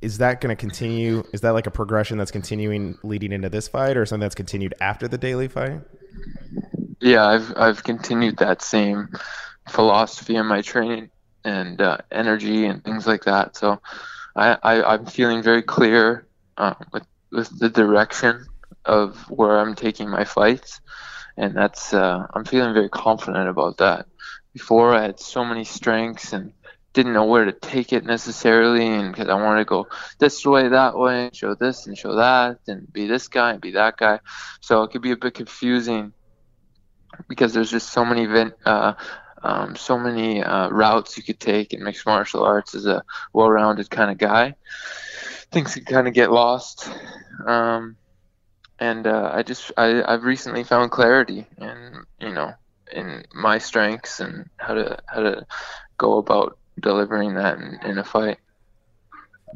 is 0.00 0.18
that 0.18 0.40
going 0.40 0.54
to 0.54 0.60
continue? 0.60 1.22
Is 1.32 1.42
that 1.42 1.50
like 1.50 1.66
a 1.66 1.70
progression 1.70 2.18
that's 2.18 2.32
continuing 2.32 2.98
leading 3.04 3.32
into 3.32 3.48
this 3.48 3.68
fight, 3.68 3.96
or 3.96 4.04
something 4.04 4.22
that's 4.22 4.34
continued 4.34 4.74
after 4.80 5.06
the 5.06 5.16
Daley 5.16 5.48
fight? 5.48 5.80
Yeah, 7.02 7.26
I've 7.26 7.52
I've 7.56 7.84
continued 7.84 8.38
that 8.38 8.62
same 8.62 9.10
philosophy 9.68 10.36
in 10.36 10.46
my 10.46 10.62
training 10.62 11.10
and 11.44 11.80
uh, 11.82 11.98
energy 12.12 12.66
and 12.66 12.84
things 12.84 13.06
like 13.06 13.24
that. 13.24 13.56
So 13.56 13.80
I, 14.36 14.58
I 14.62 14.94
am 14.94 15.06
feeling 15.06 15.42
very 15.42 15.62
clear 15.62 16.26
uh, 16.56 16.74
with 16.92 17.04
with 17.32 17.58
the 17.58 17.70
direction 17.70 18.46
of 18.84 19.16
where 19.30 19.58
I'm 19.58 19.74
taking 19.74 20.10
my 20.10 20.24
fights 20.24 20.80
and 21.36 21.56
that's 21.56 21.94
uh, 21.94 22.26
I'm 22.34 22.44
feeling 22.44 22.74
very 22.74 22.90
confident 22.90 23.48
about 23.48 23.78
that. 23.78 24.06
Before 24.54 24.94
I 24.94 25.02
had 25.02 25.20
so 25.20 25.44
many 25.44 25.64
strengths 25.64 26.32
and 26.34 26.52
didn't 26.94 27.14
know 27.14 27.26
where 27.26 27.46
to 27.46 27.52
take 27.52 27.92
it 27.94 28.04
necessarily, 28.04 28.86
and 28.86 29.12
because 29.12 29.28
I 29.28 29.34
wanted 29.34 29.60
to 29.60 29.66
go 29.66 29.88
this 30.20 30.46
way, 30.46 30.68
that 30.68 30.98
way, 30.98 31.30
show 31.34 31.54
this 31.56 31.86
and 31.86 31.98
show 31.98 32.16
that, 32.16 32.60
and 32.68 32.92
be 32.92 33.06
this 33.06 33.28
guy 33.28 33.52
and 33.52 33.62
be 33.62 33.72
that 33.72 33.96
guy, 33.98 34.20
so 34.60 34.84
it 34.84 34.92
could 34.92 35.02
be 35.02 35.12
a 35.12 35.16
bit 35.16 35.34
confusing 35.34 36.12
because 37.28 37.52
there's 37.52 37.70
just 37.70 37.90
so 37.90 38.04
many 38.04 38.26
uh, 38.64 38.94
um, 39.42 39.76
so 39.76 39.98
many 39.98 40.42
uh, 40.42 40.68
routes 40.68 41.16
you 41.16 41.22
could 41.22 41.40
take 41.40 41.72
in 41.72 41.82
mixed 41.82 42.06
martial 42.06 42.44
arts 42.44 42.74
as 42.74 42.86
a 42.86 43.02
well-rounded 43.32 43.90
kind 43.90 44.10
of 44.10 44.18
guy. 44.18 44.54
Things 45.50 45.74
can 45.74 45.84
kind 45.84 46.08
of 46.08 46.14
get 46.14 46.30
lost. 46.30 46.88
Um, 47.46 47.96
and 48.78 49.06
uh, 49.06 49.30
I 49.32 49.42
just 49.42 49.70
I, 49.76 50.02
I've 50.02 50.24
recently 50.24 50.64
found 50.64 50.90
clarity 50.90 51.46
in 51.58 52.04
you 52.20 52.32
know 52.32 52.52
in 52.92 53.24
my 53.34 53.58
strengths 53.58 54.20
and 54.20 54.48
how 54.56 54.74
to 54.74 54.98
how 55.06 55.22
to 55.22 55.46
go 55.98 56.18
about 56.18 56.58
delivering 56.80 57.34
that 57.34 57.58
in, 57.58 57.78
in 57.84 57.98
a 57.98 58.04
fight. 58.04 58.38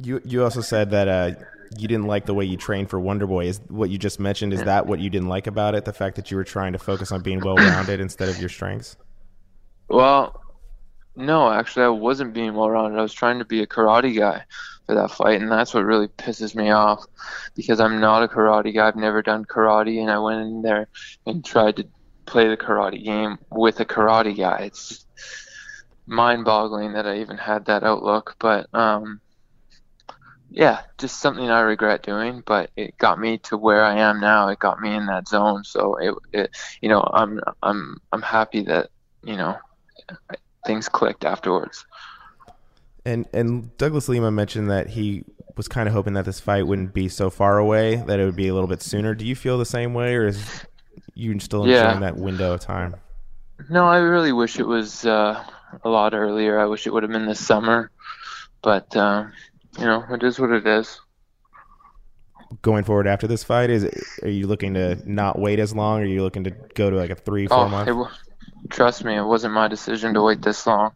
You 0.00 0.20
you 0.24 0.44
also 0.44 0.60
said 0.60 0.90
that 0.90 1.08
uh, 1.08 1.32
you 1.78 1.88
didn't 1.88 2.06
like 2.06 2.26
the 2.26 2.34
way 2.34 2.44
you 2.44 2.56
trained 2.56 2.90
for 2.90 3.00
Wonder 3.00 3.26
Boy. 3.26 3.46
Is 3.46 3.60
what 3.68 3.90
you 3.90 3.98
just 3.98 4.20
mentioned? 4.20 4.52
Is 4.52 4.62
that 4.64 4.86
what 4.86 5.00
you 5.00 5.10
didn't 5.10 5.28
like 5.28 5.46
about 5.46 5.74
it? 5.74 5.84
The 5.84 5.92
fact 5.92 6.16
that 6.16 6.30
you 6.30 6.36
were 6.36 6.44
trying 6.44 6.72
to 6.72 6.78
focus 6.78 7.12
on 7.12 7.22
being 7.22 7.40
well 7.40 7.56
rounded 7.56 8.00
instead 8.00 8.28
of 8.28 8.38
your 8.38 8.48
strengths. 8.48 8.96
Well, 9.88 10.42
no, 11.16 11.50
actually, 11.50 11.84
I 11.84 11.88
wasn't 11.88 12.34
being 12.34 12.54
well 12.54 12.70
rounded. 12.70 12.98
I 12.98 13.02
was 13.02 13.14
trying 13.14 13.38
to 13.38 13.44
be 13.44 13.62
a 13.62 13.66
karate 13.66 14.16
guy 14.16 14.44
for 14.86 14.94
that 14.94 15.10
fight, 15.10 15.40
and 15.40 15.50
that's 15.50 15.74
what 15.74 15.84
really 15.84 16.08
pisses 16.08 16.54
me 16.54 16.70
off 16.70 17.04
because 17.54 17.80
I'm 17.80 18.00
not 18.00 18.22
a 18.22 18.28
karate 18.28 18.74
guy. 18.74 18.86
I've 18.86 18.96
never 18.96 19.22
done 19.22 19.44
karate, 19.44 20.00
and 20.00 20.10
I 20.10 20.18
went 20.18 20.42
in 20.42 20.62
there 20.62 20.88
and 21.26 21.44
tried 21.44 21.76
to 21.76 21.88
play 22.26 22.48
the 22.48 22.56
karate 22.56 23.02
game 23.04 23.38
with 23.50 23.80
a 23.80 23.84
karate 23.84 24.36
guy. 24.36 24.64
It's 24.66 25.06
mind-boggling 26.06 26.92
that 26.92 27.06
I 27.06 27.18
even 27.18 27.36
had 27.36 27.64
that 27.66 27.82
outlook, 27.82 28.36
but 28.38 28.72
um, 28.74 29.20
yeah, 30.50 30.80
just 30.98 31.20
something 31.20 31.50
I 31.50 31.60
regret 31.60 32.02
doing. 32.02 32.42
But 32.46 32.70
it 32.76 32.96
got 32.98 33.18
me 33.18 33.38
to 33.38 33.56
where 33.56 33.84
I 33.84 33.98
am 33.98 34.20
now. 34.20 34.48
It 34.48 34.58
got 34.58 34.80
me 34.80 34.94
in 34.94 35.06
that 35.06 35.28
zone. 35.28 35.64
So 35.64 35.96
it, 35.96 36.14
it 36.32 36.56
you 36.80 36.88
know, 36.88 37.08
I'm 37.12 37.40
I'm 37.62 37.98
I'm 38.12 38.22
happy 38.22 38.62
that 38.64 38.90
you 39.22 39.36
know 39.36 39.56
things 40.66 40.88
clicked 40.88 41.24
afterwards. 41.24 41.84
And 43.04 43.26
and 43.32 43.76
Douglas 43.78 44.08
Lima 44.08 44.30
mentioned 44.30 44.70
that 44.70 44.88
he 44.88 45.24
was 45.56 45.68
kind 45.68 45.88
of 45.88 45.94
hoping 45.94 46.14
that 46.14 46.24
this 46.24 46.40
fight 46.40 46.66
wouldn't 46.66 46.92
be 46.92 47.08
so 47.08 47.30
far 47.30 47.58
away, 47.58 47.96
that 47.96 48.20
it 48.20 48.24
would 48.24 48.36
be 48.36 48.48
a 48.48 48.54
little 48.54 48.68
bit 48.68 48.82
sooner. 48.82 49.14
Do 49.14 49.24
you 49.24 49.34
feel 49.34 49.58
the 49.58 49.64
same 49.64 49.94
way, 49.94 50.14
or 50.14 50.26
is 50.26 50.66
you 51.14 51.38
still 51.40 51.64
enjoying 51.64 51.80
Yeah. 51.82 52.00
that 52.00 52.16
window 52.16 52.52
of 52.54 52.60
time? 52.60 52.96
No, 53.70 53.86
I 53.86 53.98
really 53.98 54.32
wish 54.32 54.58
it 54.58 54.66
was 54.66 55.06
uh, 55.06 55.42
a 55.82 55.88
lot 55.88 56.14
earlier. 56.14 56.58
I 56.58 56.66
wish 56.66 56.86
it 56.86 56.92
would 56.92 57.02
have 57.04 57.12
been 57.12 57.26
this 57.26 57.44
summer, 57.44 57.90
but 58.62 58.94
uh, 58.94 59.24
you 59.78 59.84
know, 59.84 60.04
it 60.10 60.22
is 60.22 60.38
what 60.38 60.50
it 60.50 60.66
is. 60.66 61.00
Going 62.62 62.84
forward 62.84 63.06
after 63.08 63.26
this 63.26 63.42
fight, 63.42 63.70
is 63.70 63.84
are 64.22 64.28
you 64.28 64.46
looking 64.46 64.74
to 64.74 64.96
not 65.10 65.38
wait 65.38 65.58
as 65.58 65.74
long? 65.74 65.98
Or 66.00 66.02
are 66.02 66.06
you 66.06 66.22
looking 66.22 66.44
to 66.44 66.50
go 66.50 66.90
to 66.90 66.96
like 66.96 67.10
a 67.10 67.16
three, 67.16 67.48
four 67.48 67.58
Oh, 67.58 67.68
month? 67.68 67.88
it, 67.88 68.70
trust 68.70 69.04
me, 69.04 69.16
it 69.16 69.24
wasn't 69.24 69.52
my 69.54 69.66
decision 69.68 70.14
to 70.14 70.22
wait 70.22 70.42
this 70.42 70.64
long. 70.66 70.92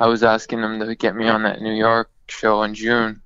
I 0.00 0.06
was 0.06 0.22
asking 0.24 0.60
them 0.60 0.80
to 0.80 0.94
get 0.96 1.14
me 1.14 1.28
on 1.28 1.42
that 1.44 1.60
New 1.60 1.72
York 1.74 2.10
show 2.28 2.62
in 2.64 2.74
June. 2.74 3.22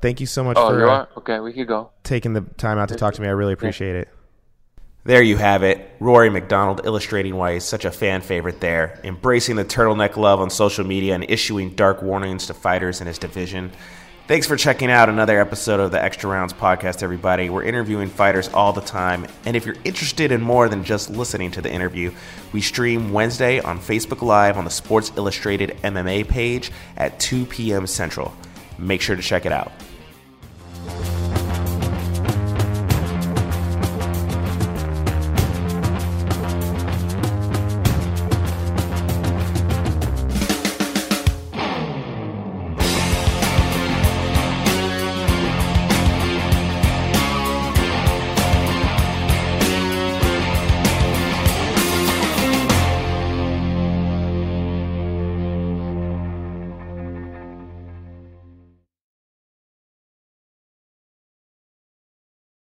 Thank 0.00 0.20
you 0.20 0.26
so 0.26 0.44
much 0.44 0.56
Oh, 0.56 0.68
for 0.70 0.78
you 0.78 0.86
uh, 0.86 0.90
are? 0.90 1.08
Okay, 1.18 1.40
we 1.40 1.52
could 1.52 1.66
go. 1.66 1.90
taking 2.04 2.32
the 2.34 2.42
time 2.42 2.78
out 2.78 2.88
to 2.90 2.94
talk 2.96 3.14
to 3.14 3.20
me. 3.22 3.26
I 3.26 3.32
really 3.32 3.52
appreciate 3.52 3.96
it. 3.96 4.08
There 5.04 5.22
you 5.22 5.36
have 5.38 5.62
it. 5.64 5.90
Rory 6.00 6.30
MacDonald 6.30 6.82
illustrating 6.84 7.34
why 7.34 7.54
he's 7.54 7.64
such 7.64 7.84
a 7.84 7.90
fan 7.90 8.20
favorite 8.20 8.60
there, 8.60 9.00
embracing 9.02 9.56
the 9.56 9.64
turtleneck 9.64 10.16
love 10.16 10.40
on 10.40 10.50
social 10.50 10.84
media 10.84 11.14
and 11.14 11.24
issuing 11.28 11.70
dark 11.74 12.02
warnings 12.02 12.46
to 12.46 12.54
fighters 12.54 13.00
in 13.00 13.06
his 13.08 13.18
division. 13.18 13.72
Thanks 14.28 14.46
for 14.46 14.56
checking 14.56 14.90
out 14.90 15.08
another 15.08 15.40
episode 15.40 15.80
of 15.80 15.90
the 15.90 16.04
Extra 16.04 16.28
Rounds 16.28 16.52
podcast, 16.52 17.02
everybody. 17.02 17.48
We're 17.48 17.62
interviewing 17.62 18.10
fighters 18.10 18.48
all 18.48 18.74
the 18.74 18.82
time, 18.82 19.26
and 19.46 19.56
if 19.56 19.64
you're 19.64 19.76
interested 19.84 20.32
in 20.32 20.42
more 20.42 20.68
than 20.68 20.84
just 20.84 21.08
listening 21.08 21.50
to 21.52 21.62
the 21.62 21.72
interview, 21.72 22.12
we 22.52 22.60
stream 22.60 23.14
Wednesday 23.14 23.58
on 23.60 23.78
Facebook 23.78 24.20
Live 24.20 24.58
on 24.58 24.64
the 24.64 24.70
Sports 24.70 25.12
Illustrated 25.16 25.78
MMA 25.82 26.28
page 26.28 26.70
at 26.98 27.18
2 27.18 27.46
p.m. 27.46 27.86
Central. 27.86 28.34
Make 28.76 29.00
sure 29.00 29.16
to 29.16 29.22
check 29.22 29.46
it 29.46 29.52
out. 29.52 29.72